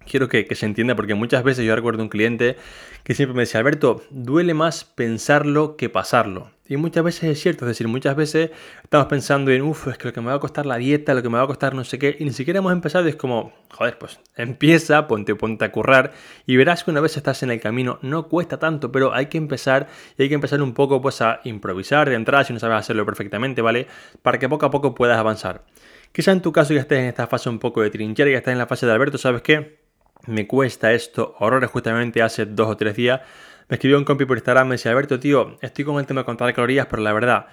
quiero 0.06 0.28
que, 0.28 0.46
se 0.54 0.66
entienda 0.66 0.94
porque 0.94 1.14
muchas 1.14 1.42
veces 1.42 1.64
yo 1.64 1.74
recuerdo 1.74 2.02
un 2.02 2.08
cliente 2.08 2.56
que 3.04 3.14
siempre 3.14 3.34
me 3.34 3.42
decía, 3.42 3.60
Alberto, 3.60 4.02
duele 4.10 4.54
más 4.54 4.84
pensarlo 4.84 5.76
que 5.76 5.88
pasarlo. 5.88 6.50
Y 6.68 6.76
muchas 6.76 7.04
veces 7.04 7.24
es 7.24 7.40
cierto, 7.40 7.66
es 7.66 7.70
decir, 7.70 7.86
muchas 7.88 8.16
veces 8.16 8.50
estamos 8.82 9.06
pensando 9.08 9.50
en, 9.50 9.60
uff, 9.62 9.88
es 9.88 9.98
que 9.98 10.08
lo 10.08 10.14
que 10.14 10.20
me 10.20 10.28
va 10.28 10.34
a 10.34 10.40
costar 10.40 10.64
la 10.64 10.76
dieta, 10.76 11.12
lo 11.12 11.22
que 11.22 11.28
me 11.28 11.36
va 11.36 11.44
a 11.44 11.46
costar 11.46 11.74
no 11.74 11.84
sé 11.84 11.98
qué, 11.98 12.16
y 12.18 12.24
ni 12.24 12.32
siquiera 12.32 12.60
hemos 12.60 12.72
empezado, 12.72 13.04
y 13.06 13.10
es 13.10 13.16
como, 13.16 13.52
joder, 13.70 13.98
pues 13.98 14.20
empieza, 14.36 15.06
ponte, 15.06 15.34
ponte 15.34 15.66
a 15.66 15.72
currar, 15.72 16.12
y 16.46 16.56
verás 16.56 16.84
que 16.84 16.90
una 16.90 17.00
vez 17.00 17.16
estás 17.16 17.42
en 17.42 17.50
el 17.50 17.60
camino, 17.60 17.98
no 18.00 18.28
cuesta 18.28 18.58
tanto, 18.58 18.90
pero 18.90 19.12
hay 19.12 19.26
que 19.26 19.36
empezar, 19.36 19.88
y 20.16 20.22
hay 20.22 20.28
que 20.28 20.34
empezar 20.34 20.62
un 20.62 20.72
poco 20.72 21.02
pues 21.02 21.20
a 21.20 21.40
improvisar 21.44 22.08
de 22.08 22.14
entrada, 22.14 22.44
si 22.44 22.54
no 22.54 22.58
sabes 22.58 22.78
hacerlo 22.78 23.04
perfectamente, 23.04 23.60
¿vale? 23.60 23.86
Para 24.22 24.38
que 24.38 24.48
poco 24.48 24.64
a 24.64 24.70
poco 24.70 24.94
puedas 24.94 25.18
avanzar. 25.18 25.64
Quizá 26.12 26.32
en 26.32 26.42
tu 26.42 26.52
caso 26.52 26.72
ya 26.72 26.80
estés 26.80 27.00
en 27.00 27.06
esta 27.06 27.26
fase 27.26 27.50
un 27.50 27.58
poco 27.58 27.82
de 27.82 27.90
trinchera, 27.90 28.30
ya 28.30 28.38
estás 28.38 28.52
en 28.52 28.58
la 28.58 28.66
fase 28.66 28.86
de 28.86 28.92
Alberto, 28.92 29.18
¿sabes 29.18 29.42
qué? 29.42 29.81
Me 30.26 30.46
cuesta 30.46 30.92
esto 30.92 31.34
horrores 31.38 31.70
justamente 31.70 32.22
hace 32.22 32.46
dos 32.46 32.68
o 32.68 32.76
tres 32.76 32.96
días. 32.96 33.20
Me 33.68 33.76
escribió 33.76 33.98
un 33.98 34.04
compi 34.04 34.24
por 34.24 34.36
Instagram, 34.36 34.68
me 34.68 34.74
decía, 34.74 34.90
Alberto, 34.90 35.18
tío, 35.18 35.56
estoy 35.62 35.84
con 35.84 35.98
el 35.98 36.06
tema 36.06 36.20
de 36.20 36.24
contar 36.26 36.52
calorías, 36.54 36.86
pero 36.86 37.02
la 37.02 37.12
verdad, 37.12 37.46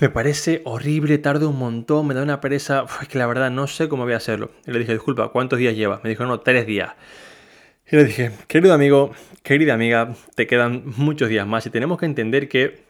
me 0.00 0.08
parece 0.08 0.62
horrible, 0.64 1.18
tarde 1.18 1.46
un 1.46 1.58
montón, 1.58 2.06
me 2.06 2.14
da 2.14 2.22
una 2.22 2.40
pereza, 2.40 2.84
es 3.00 3.08
que 3.08 3.18
la 3.18 3.26
verdad 3.26 3.50
no 3.50 3.66
sé 3.66 3.88
cómo 3.88 4.04
voy 4.04 4.14
a 4.14 4.16
hacerlo. 4.16 4.50
Y 4.66 4.72
le 4.72 4.80
dije, 4.80 4.92
disculpa, 4.92 5.28
¿cuántos 5.28 5.58
días 5.58 5.76
llevas? 5.76 6.02
Me 6.02 6.10
dijo, 6.10 6.24
no, 6.24 6.40
tres 6.40 6.66
días. 6.66 6.92
Y 7.90 7.96
le 7.96 8.04
dije, 8.04 8.32
querido 8.46 8.72
amigo, 8.74 9.12
querida 9.42 9.74
amiga, 9.74 10.14
te 10.34 10.46
quedan 10.46 10.82
muchos 10.96 11.28
días 11.28 11.46
más 11.46 11.66
y 11.66 11.70
tenemos 11.70 11.98
que 11.98 12.06
entender 12.06 12.48
que 12.48 12.84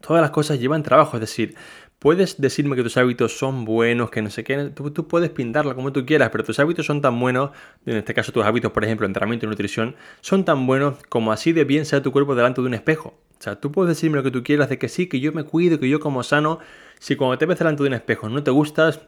todas 0.00 0.20
las 0.20 0.30
cosas 0.30 0.60
llevan 0.60 0.82
trabajo, 0.82 1.16
es 1.16 1.22
decir, 1.22 1.54
Puedes 2.02 2.40
decirme 2.40 2.74
que 2.74 2.82
tus 2.82 2.96
hábitos 2.96 3.38
son 3.38 3.64
buenos, 3.64 4.10
que 4.10 4.22
no 4.22 4.28
sé 4.28 4.42
qué, 4.42 4.72
tú, 4.74 5.06
puedes 5.06 5.30
pintarlo 5.30 5.72
como 5.76 5.92
tú 5.92 6.04
quieras, 6.04 6.30
pero 6.32 6.42
tus 6.42 6.58
hábitos 6.58 6.84
son 6.84 7.00
tan 7.00 7.20
buenos, 7.20 7.52
en 7.86 7.96
este 7.96 8.12
caso 8.12 8.32
tus 8.32 8.44
hábitos, 8.44 8.72
por 8.72 8.82
ejemplo, 8.82 9.06
entrenamiento 9.06 9.46
y 9.46 9.48
nutrición, 9.48 9.94
son 10.20 10.44
tan 10.44 10.66
buenos 10.66 10.96
como 11.08 11.30
así 11.30 11.52
de 11.52 11.62
bien 11.62 11.84
sea 11.86 12.02
tu 12.02 12.10
cuerpo 12.10 12.34
delante 12.34 12.60
de 12.60 12.66
un 12.66 12.74
espejo. 12.74 13.14
O 13.38 13.42
sea, 13.42 13.60
tú 13.60 13.70
puedes 13.70 13.96
decirme 13.96 14.16
lo 14.16 14.24
que 14.24 14.32
tú 14.32 14.42
quieras 14.42 14.68
de 14.68 14.80
que 14.80 14.88
sí, 14.88 15.08
que 15.08 15.20
yo 15.20 15.32
me 15.32 15.44
cuido, 15.44 15.78
que 15.78 15.88
yo 15.88 16.00
como 16.00 16.24
sano, 16.24 16.58
si 16.98 17.14
cuando 17.14 17.38
te 17.38 17.46
ves 17.46 17.60
delante 17.60 17.84
de 17.84 17.90
un 17.90 17.94
espejo 17.94 18.28
no 18.28 18.42
te 18.42 18.50
gustas, 18.50 19.02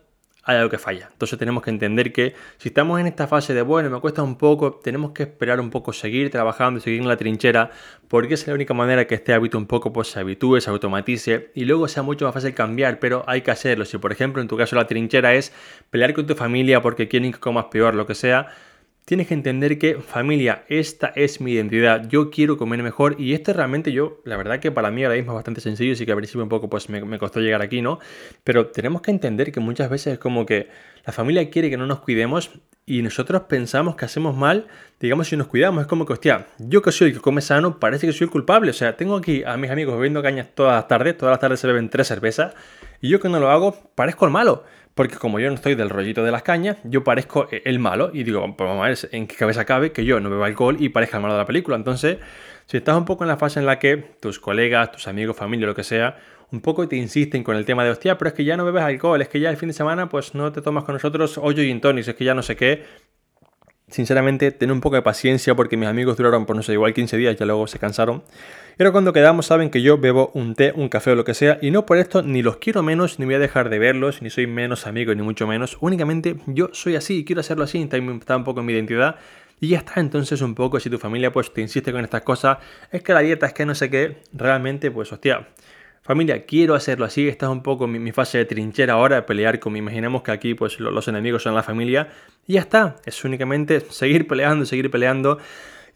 hay 0.44 0.56
algo 0.56 0.70
que 0.70 0.78
falla. 0.78 1.08
Entonces 1.12 1.38
tenemos 1.38 1.62
que 1.62 1.70
entender 1.70 2.12
que 2.12 2.34
si 2.58 2.68
estamos 2.68 3.00
en 3.00 3.06
esta 3.06 3.26
fase 3.26 3.54
de, 3.54 3.62
bueno, 3.62 3.90
me 3.90 4.00
cuesta 4.00 4.22
un 4.22 4.36
poco, 4.36 4.80
tenemos 4.82 5.12
que 5.12 5.24
esperar 5.24 5.60
un 5.60 5.70
poco, 5.70 5.92
seguir 5.92 6.30
trabajando, 6.30 6.80
seguir 6.80 7.00
en 7.00 7.08
la 7.08 7.16
trinchera, 7.16 7.70
porque 8.08 8.34
es 8.34 8.46
la 8.46 8.54
única 8.54 8.74
manera 8.74 9.06
que 9.06 9.14
este 9.14 9.32
hábito 9.32 9.56
un 9.56 9.66
poco 9.66 9.92
pues, 9.92 10.08
se 10.08 10.20
habitúe, 10.20 10.60
se 10.60 10.70
automatice 10.70 11.50
y 11.54 11.64
luego 11.64 11.88
sea 11.88 12.02
mucho 12.02 12.26
más 12.26 12.34
fácil 12.34 12.54
cambiar, 12.54 12.98
pero 12.98 13.24
hay 13.26 13.40
que 13.40 13.50
hacerlo. 13.50 13.84
Si 13.84 13.98
por 13.98 14.12
ejemplo 14.12 14.42
en 14.42 14.48
tu 14.48 14.56
caso 14.56 14.76
la 14.76 14.86
trinchera 14.86 15.34
es 15.34 15.52
pelear 15.90 16.12
con 16.14 16.26
tu 16.26 16.34
familia 16.34 16.82
porque 16.82 17.08
quieren 17.08 17.32
que 17.32 17.40
comas 17.40 17.66
peor, 17.66 17.94
lo 17.94 18.06
que 18.06 18.14
sea, 18.14 18.48
tienes 19.04 19.26
que 19.26 19.34
entender 19.34 19.78
que 19.78 19.96
familia, 19.96 20.64
esta 20.68 21.08
es 21.14 21.40
mi 21.40 21.52
identidad, 21.52 22.08
yo 22.08 22.30
quiero 22.30 22.56
comer 22.56 22.82
mejor 22.82 23.16
y 23.18 23.34
esto 23.34 23.52
realmente 23.52 23.92
yo, 23.92 24.20
la 24.24 24.36
verdad 24.36 24.60
que 24.60 24.72
para 24.72 24.90
mí 24.90 25.04
ahora 25.04 25.16
mismo 25.16 25.32
es 25.32 25.36
bastante 25.36 25.60
sencillo, 25.60 25.92
y 25.92 26.06
que 26.06 26.12
al 26.12 26.16
principio 26.16 26.42
un 26.42 26.48
poco 26.48 26.70
pues 26.70 26.88
me, 26.88 27.04
me, 27.04 27.18
costó 27.18 27.40
llegar 27.40 27.62
aquí, 27.62 27.82
¿no? 27.82 27.98
Pero 28.44 28.68
tenemos 28.68 29.02
que 29.02 29.10
entender 29.10 29.52
que 29.52 29.60
muchas 29.60 29.90
veces 29.90 30.14
es 30.14 30.18
como 30.18 30.46
que 30.46 30.68
la 31.04 31.12
familia 31.12 31.50
quiere 31.50 31.68
que 31.70 31.76
no 31.76 31.86
nos 31.86 32.00
cuidemos 32.00 32.50
y 32.86 33.00
nosotros 33.00 33.42
pensamos 33.42 33.96
que 33.96 34.04
hacemos 34.04 34.36
mal, 34.36 34.66
digamos, 35.00 35.28
si 35.28 35.36
nos 35.36 35.46
cuidamos. 35.46 35.82
Es 35.82 35.86
como 35.86 36.04
que, 36.04 36.12
hostia, 36.12 36.46
yo 36.58 36.82
que 36.82 36.92
soy 36.92 37.08
el 37.08 37.14
que 37.14 37.20
come 37.20 37.40
sano, 37.40 37.78
parece 37.80 38.06
que 38.06 38.12
soy 38.12 38.26
el 38.26 38.30
culpable. 38.30 38.70
O 38.70 38.74
sea, 38.74 38.96
tengo 38.96 39.16
aquí 39.16 39.42
a 39.42 39.56
mis 39.56 39.70
amigos 39.70 39.96
bebiendo 39.96 40.22
cañas 40.22 40.48
todas 40.54 40.74
las 40.74 40.88
tardes, 40.88 41.16
todas 41.16 41.32
las 41.32 41.40
tardes 41.40 41.60
se 41.60 41.66
beben 41.66 41.88
tres 41.88 42.08
cervezas, 42.08 42.54
y 43.00 43.08
yo 43.08 43.20
que 43.20 43.28
no 43.28 43.40
lo 43.40 43.50
hago, 43.50 43.74
parezco 43.94 44.26
el 44.26 44.32
malo. 44.32 44.64
Porque 44.94 45.16
como 45.16 45.40
yo 45.40 45.48
no 45.48 45.56
estoy 45.56 45.74
del 45.74 45.90
rollito 45.90 46.22
de 46.22 46.30
las 46.30 46.42
cañas, 46.42 46.76
yo 46.84 47.02
parezco 47.02 47.48
el 47.50 47.78
malo 47.80 48.10
y 48.12 48.22
digo, 48.22 48.40
pues 48.56 48.68
vamos 48.68 48.84
a 48.84 48.88
ver 48.88 48.98
en 49.10 49.26
qué 49.26 49.34
cabeza 49.34 49.64
cabe 49.64 49.90
que 49.90 50.04
yo 50.04 50.20
no 50.20 50.30
bebo 50.30 50.44
alcohol 50.44 50.76
y 50.78 50.88
parezca 50.90 51.16
el 51.16 51.22
malo 51.22 51.34
de 51.34 51.40
la 51.40 51.46
película. 51.46 51.76
Entonces, 51.76 52.18
si 52.66 52.76
estás 52.76 52.96
un 52.96 53.04
poco 53.04 53.24
en 53.24 53.28
la 53.28 53.36
fase 53.36 53.58
en 53.58 53.66
la 53.66 53.80
que 53.80 53.96
tus 53.96 54.38
colegas, 54.38 54.92
tus 54.92 55.08
amigos, 55.08 55.36
familia, 55.36 55.66
lo 55.66 55.74
que 55.74 55.82
sea, 55.82 56.16
un 56.52 56.60
poco 56.60 56.86
te 56.86 56.94
insisten 56.94 57.42
con 57.42 57.56
el 57.56 57.64
tema 57.64 57.82
de, 57.82 57.90
hostia, 57.90 58.16
pero 58.16 58.28
es 58.28 58.34
que 58.34 58.44
ya 58.44 58.56
no 58.56 58.64
bebes 58.64 58.82
alcohol, 58.82 59.20
es 59.20 59.28
que 59.28 59.40
ya 59.40 59.50
el 59.50 59.56
fin 59.56 59.68
de 59.68 59.72
semana 59.72 60.08
pues 60.08 60.34
no 60.36 60.52
te 60.52 60.62
tomas 60.62 60.84
con 60.84 60.94
nosotros 60.94 61.38
hoyo 61.38 61.62
y 61.62 61.80
tonics, 61.80 62.08
es 62.08 62.14
que 62.14 62.24
ya 62.24 62.34
no 62.34 62.42
sé 62.42 62.54
qué. 62.54 62.84
Sinceramente, 63.88 64.50
ten 64.50 64.70
un 64.70 64.80
poco 64.80 64.96
de 64.96 65.02
paciencia 65.02 65.54
porque 65.54 65.76
mis 65.76 65.88
amigos 65.88 66.16
duraron, 66.16 66.46
por 66.46 66.56
no 66.56 66.62
sé, 66.62 66.72
igual 66.72 66.94
15 66.94 67.16
días, 67.18 67.36
ya 67.36 67.44
luego 67.44 67.66
se 67.66 67.78
cansaron. 67.78 68.24
Pero 68.76 68.92
cuando 68.92 69.12
quedamos 69.12 69.46
saben 69.46 69.70
que 69.70 69.82
yo 69.82 69.98
bebo 69.98 70.30
un 70.34 70.54
té, 70.54 70.72
un 70.74 70.88
café 70.88 71.12
o 71.12 71.14
lo 71.14 71.24
que 71.24 71.34
sea, 71.34 71.58
y 71.60 71.70
no 71.70 71.84
por 71.86 71.98
esto 71.98 72.22
ni 72.22 72.42
los 72.42 72.56
quiero 72.56 72.82
menos, 72.82 73.18
ni 73.18 73.26
voy 73.26 73.34
a 73.34 73.38
dejar 73.38 73.68
de 73.68 73.78
verlos, 73.78 74.22
ni 74.22 74.30
soy 74.30 74.46
menos 74.46 74.86
amigo, 74.86 75.14
ni 75.14 75.22
mucho 75.22 75.46
menos. 75.46 75.76
Únicamente 75.80 76.36
yo 76.46 76.70
soy 76.72 76.96
así 76.96 77.18
y 77.18 77.24
quiero 77.24 77.40
hacerlo 77.40 77.64
así, 77.64 77.80
está 77.82 78.36
un 78.36 78.44
poco 78.44 78.60
en 78.60 78.66
mi 78.66 78.72
identidad. 78.72 79.16
Y 79.60 79.68
ya 79.68 79.78
está, 79.78 80.00
entonces 80.00 80.40
un 80.40 80.54
poco, 80.54 80.80
si 80.80 80.90
tu 80.90 80.98
familia 80.98 81.32
pues 81.32 81.52
te 81.52 81.60
insiste 81.60 81.92
con 81.92 82.02
estas 82.02 82.22
cosas, 82.22 82.58
es 82.90 83.02
que 83.02 83.12
la 83.12 83.20
dieta 83.20 83.46
es 83.46 83.52
que 83.52 83.64
no 83.64 83.74
sé 83.74 83.90
qué, 83.90 84.18
realmente 84.32 84.90
pues 84.90 85.12
hostia, 85.12 85.46
familia, 86.04 86.44
quiero 86.44 86.74
hacerlo 86.74 87.06
así, 87.06 87.26
esta 87.28 87.46
es 87.46 87.52
un 87.52 87.62
poco 87.62 87.86
mi, 87.86 88.12
fase 88.12 88.38
de 88.38 88.44
trinchera 88.44 88.92
ahora, 88.92 89.16
de 89.16 89.22
pelear 89.22 89.58
con, 89.58 89.74
imaginemos 89.74 90.22
que 90.22 90.30
aquí 90.30 90.54
pues 90.54 90.78
los 90.78 91.08
enemigos 91.08 91.42
son 91.42 91.54
la 91.54 91.62
familia, 91.62 92.08
y 92.46 92.54
ya 92.54 92.60
está, 92.60 92.96
es 93.06 93.24
únicamente 93.24 93.80
seguir 93.80 94.28
peleando, 94.28 94.66
seguir 94.66 94.90
peleando, 94.90 95.38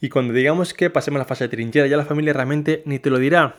y 0.01 0.09
cuando 0.09 0.33
digamos 0.33 0.73
que 0.73 0.89
pasemos 0.89 1.19
la 1.19 1.27
fase 1.27 1.45
de 1.45 1.49
trinchera, 1.49 1.87
ya 1.87 1.99
la 1.99 2.07
familia 2.07 2.33
realmente 2.33 2.83
ni 2.87 2.99
te 2.99 3.11
lo 3.11 3.19
dirá. 3.19 3.57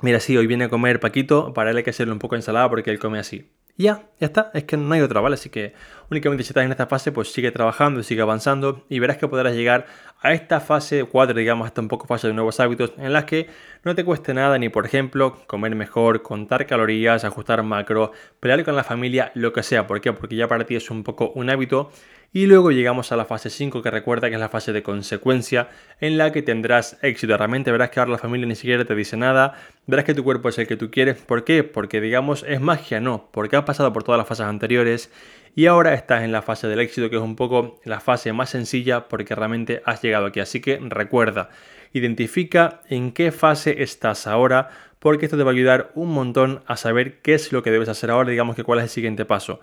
Mira, 0.00 0.20
sí, 0.20 0.36
hoy 0.36 0.46
viene 0.46 0.64
a 0.64 0.68
comer 0.68 1.00
Paquito, 1.00 1.52
para 1.52 1.70
él 1.72 1.76
hay 1.78 1.82
que 1.82 1.90
hacerle 1.90 2.12
un 2.12 2.20
poco 2.20 2.36
de 2.36 2.40
ensalada 2.40 2.70
porque 2.70 2.90
él 2.90 3.00
come 3.00 3.18
así. 3.18 3.50
Ya, 3.80 4.10
ya 4.18 4.26
está, 4.26 4.50
es 4.54 4.64
que 4.64 4.76
no 4.76 4.92
hay 4.92 5.02
otra, 5.02 5.20
¿vale? 5.20 5.34
Así 5.34 5.50
que 5.50 5.72
únicamente 6.10 6.42
si 6.42 6.50
estás 6.50 6.64
en 6.64 6.72
esta 6.72 6.88
fase, 6.88 7.12
pues 7.12 7.32
sigue 7.32 7.52
trabajando, 7.52 8.02
sigue 8.02 8.20
avanzando 8.22 8.84
y 8.88 8.98
verás 8.98 9.18
que 9.18 9.28
podrás 9.28 9.54
llegar 9.54 9.86
a 10.20 10.32
esta 10.32 10.58
fase 10.58 11.04
4, 11.04 11.38
digamos, 11.38 11.64
hasta 11.64 11.80
un 11.80 11.86
poco 11.86 12.08
fase 12.08 12.26
de 12.26 12.34
nuevos 12.34 12.58
hábitos, 12.58 12.92
en 12.98 13.12
las 13.12 13.24
que 13.24 13.46
no 13.84 13.94
te 13.94 14.04
cueste 14.04 14.34
nada 14.34 14.58
ni, 14.58 14.68
por 14.68 14.84
ejemplo, 14.84 15.36
comer 15.46 15.76
mejor, 15.76 16.22
contar 16.22 16.66
calorías, 16.66 17.24
ajustar 17.24 17.62
macro, 17.62 18.10
pelear 18.40 18.64
con 18.64 18.74
la 18.74 18.82
familia, 18.82 19.30
lo 19.36 19.52
que 19.52 19.62
sea. 19.62 19.86
¿Por 19.86 20.00
qué? 20.00 20.12
Porque 20.12 20.34
ya 20.34 20.48
para 20.48 20.64
ti 20.64 20.74
es 20.74 20.90
un 20.90 21.04
poco 21.04 21.30
un 21.36 21.48
hábito 21.48 21.92
Y 22.30 22.44
luego 22.44 22.72
llegamos 22.72 23.10
a 23.10 23.16
la 23.16 23.24
fase 23.24 23.48
5 23.48 23.82
que 23.82 23.90
recuerda 23.90 24.28
que 24.28 24.34
es 24.34 24.40
la 24.40 24.50
fase 24.50 24.74
de 24.74 24.82
consecuencia 24.82 25.70
en 25.98 26.18
la 26.18 26.30
que 26.30 26.42
tendrás 26.42 26.98
éxito. 27.00 27.34
Realmente 27.34 27.72
verás 27.72 27.88
que 27.88 28.00
ahora 28.00 28.12
la 28.12 28.18
familia 28.18 28.46
ni 28.46 28.54
siquiera 28.54 28.84
te 28.84 28.94
dice 28.94 29.16
nada, 29.16 29.54
verás 29.86 30.04
que 30.04 30.14
tu 30.14 30.22
cuerpo 30.22 30.50
es 30.50 30.58
el 30.58 30.66
que 30.66 30.76
tú 30.76 30.90
quieres. 30.90 31.16
¿Por 31.16 31.44
qué? 31.44 31.64
Porque 31.64 32.02
digamos 32.02 32.44
es 32.46 32.60
magia, 32.60 33.00
no, 33.00 33.30
porque 33.32 33.56
has 33.56 33.64
pasado 33.64 33.94
por 33.94 34.04
todas 34.04 34.18
las 34.18 34.28
fases 34.28 34.44
anteriores 34.44 35.10
y 35.54 35.66
ahora 35.66 35.94
estás 35.94 36.22
en 36.22 36.30
la 36.30 36.42
fase 36.42 36.68
del 36.68 36.80
éxito 36.80 37.08
que 37.08 37.16
es 37.16 37.22
un 37.22 37.34
poco 37.34 37.80
la 37.84 37.98
fase 37.98 38.30
más 38.34 38.50
sencilla 38.50 39.08
porque 39.08 39.34
realmente 39.34 39.80
has 39.86 40.02
llegado 40.02 40.26
aquí. 40.26 40.40
Así 40.40 40.60
que 40.60 40.78
recuerda, 40.82 41.48
identifica 41.94 42.82
en 42.90 43.12
qué 43.12 43.32
fase 43.32 43.82
estás 43.82 44.26
ahora 44.26 44.68
porque 44.98 45.24
esto 45.24 45.38
te 45.38 45.44
va 45.44 45.52
a 45.52 45.54
ayudar 45.54 45.92
un 45.94 46.12
montón 46.12 46.62
a 46.66 46.76
saber 46.76 47.22
qué 47.22 47.32
es 47.32 47.52
lo 47.52 47.62
que 47.62 47.70
debes 47.70 47.88
hacer 47.88 48.10
ahora, 48.10 48.28
digamos 48.28 48.54
que 48.54 48.64
cuál 48.64 48.80
es 48.80 48.84
el 48.84 48.90
siguiente 48.90 49.24
paso. 49.24 49.60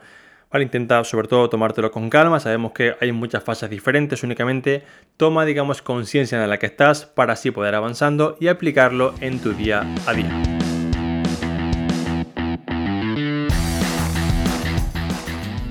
Vale, 0.52 0.64
intenta 0.64 1.04
sobre 1.04 1.28
todo 1.28 1.50
tomártelo 1.50 1.92
con 1.92 2.10
calma, 2.10 2.40
sabemos 2.40 2.72
que 2.72 2.96
hay 3.02 3.12
muchas 3.12 3.44
fases 3.44 3.70
diferentes, 3.70 4.24
únicamente 4.24 4.84
toma 5.18 5.44
digamos 5.46 5.82
conciencia 5.82 6.42
en 6.42 6.50
la 6.50 6.60
que 6.60 6.68
estás 6.68 7.06
para 7.06 7.34
así 7.34 7.52
poder 7.52 7.76
avanzando 7.76 8.38
y 8.40 8.48
aplicarlo 8.48 9.14
en 9.22 9.40
tu 9.40 9.54
día 9.54 9.84
a 10.06 10.14
día. 10.14 10.55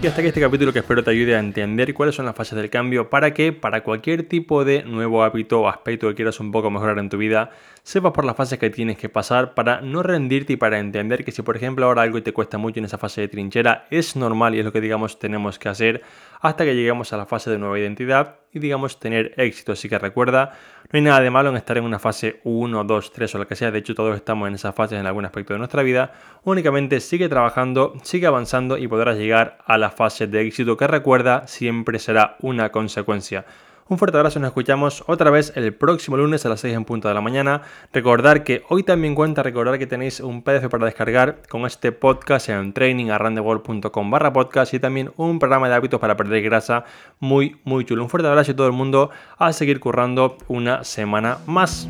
Y 0.05 0.07
hasta 0.07 0.21
aquí 0.21 0.29
este 0.29 0.41
capítulo 0.43 0.71
que 0.71 0.81
espero 0.81 1.03
te 1.03 1.13
ayude 1.13 1.35
a 1.35 1.39
entender 1.39 1.95
cuáles 1.95 2.15
son 2.15 2.27
las 2.27 2.37
fases 2.37 2.59
del 2.59 2.69
cambio 2.69 3.09
para 3.09 3.33
que 3.33 3.55
para 3.55 3.83
cualquier 3.83 4.29
tipo 4.29 4.63
de 4.63 4.83
nuevo 4.83 5.25
hábito 5.25 5.63
o 5.63 5.67
aspecto 5.67 6.09
que 6.09 6.15
quieras 6.15 6.41
un 6.41 6.53
poco 6.53 6.71
mejorar 6.71 6.99
en 6.99 7.09
tu 7.09 7.17
vida, 7.17 7.53
sepas 7.85 8.13
por 8.13 8.27
las 8.27 8.37
fases 8.37 8.59
que 8.59 8.69
tienes 8.69 8.99
que 8.99 9.09
pasar 9.09 9.55
para 9.55 9.81
no 9.81 10.03
rendirte 10.03 10.53
y 10.53 10.57
para 10.59 10.79
entender 10.79 11.25
que 11.25 11.33
si 11.33 11.41
por 11.41 11.57
ejemplo 11.57 11.87
ahora 11.87 12.03
algo 12.03 12.23
te 12.23 12.35
cuesta 12.35 12.59
mucho 12.59 12.81
en 12.81 12.85
esa 12.85 12.99
fase 12.99 13.23
de 13.23 13.29
trinchera, 13.29 13.87
es 13.91 14.15
normal 14.15 14.55
y 14.55 14.59
es 14.59 14.67
lo 14.67 14.73
que 14.73 14.83
digamos 14.83 15.19
tenemos 15.19 15.59
que 15.59 15.71
hacer 15.71 16.03
hasta 16.43 16.67
que 16.67 16.77
lleguemos 16.77 17.15
a 17.15 17.17
la 17.17 17.25
fase 17.25 17.49
de 17.49 17.57
nueva 17.57 17.79
identidad 17.79 18.41
y 18.53 18.59
digamos 18.59 19.01
tener 19.01 19.33
éxito. 19.39 19.73
Así 19.73 19.89
que 19.89 19.99
recuerda, 19.99 20.53
no 20.95 20.99
hay 20.99 21.03
nada 21.03 21.21
de 21.23 21.31
malo 21.31 21.51
en 21.51 21.57
estar 21.57 21.77
en 21.77 21.83
una 21.83 21.99
fase 21.99 22.41
1, 22.45 22.85
2, 22.85 23.13
3 23.13 23.35
o 23.35 23.39
lo 23.39 23.49
que 23.49 23.57
sea. 23.57 23.73
De 23.73 23.81
hecho, 23.81 23.97
todos 23.97 24.15
estamos 24.15 24.47
en 24.47 24.55
esas 24.55 24.77
fases 24.77 24.97
en 25.01 25.05
algún 25.05 25.25
aspecto 25.25 25.53
de 25.53 25.59
nuestra 25.59 25.83
vida. 25.83 26.13
Únicamente 26.45 27.01
sigue 27.01 27.29
trabajando, 27.29 27.95
sigue 28.05 28.29
avanzando 28.29 28.79
y 28.79 28.87
podrás 28.87 29.17
llegar 29.17 29.59
a 29.67 29.77
la 29.77 29.91
fase 29.91 30.29
de 30.29 30.47
éxito 30.47 30.77
que 30.77 30.87
recuerda 30.87 31.49
siempre 31.49 31.99
será 31.99 32.37
una 32.43 32.71
consecuencia. 32.71 33.45
Un 33.87 33.99
fuerte 33.99 34.17
abrazo, 34.17 34.41
nos 34.41 34.49
escuchamos 34.49 35.05
otra 35.07 35.31
vez 35.31 35.53
el 35.57 35.75
próximo 35.75 36.17
lunes 36.17 36.47
a 36.47 36.49
las 36.49 36.61
6 36.61 36.75
en 36.75 36.87
punto 36.87 37.09
de 37.09 37.15
la 37.15 37.21
mañana. 37.21 37.61
Recordar 37.93 38.43
que 38.43 38.63
hoy 38.71 38.83
también 38.83 39.15
cuenta, 39.15 39.43
recordar 39.43 39.79
que 39.79 39.87
tenéis 39.87 40.21
un 40.21 40.43
PDF 40.43 40.69
para 40.71 40.87
descargar 40.87 41.43
con 41.51 41.67
este 41.67 41.93
podcast 41.93 42.49
en 42.49 42.73
trainingarrandeworld.com 42.73 44.11
barra 44.11 44.33
podcast 44.33 44.73
y 44.73 44.79
también 44.79 45.13
un 45.19 45.39
programa 45.39 45.69
de 45.69 45.75
hábitos 45.75 46.01
para 46.01 46.17
perder 46.17 46.43
grasa 46.43 46.85
muy, 47.21 47.59
muy 47.65 47.85
chulo. 47.85 48.03
Un 48.03 48.09
fuerte 48.09 48.27
abrazo 48.27 48.53
a 48.53 48.57
todo 48.57 48.67
el 48.67 48.73
mundo 48.73 49.11
a 49.37 49.53
seguir 49.53 49.81
currando 49.81 50.39
una 50.49 50.83
semana 50.83 51.37
más. 51.45 51.87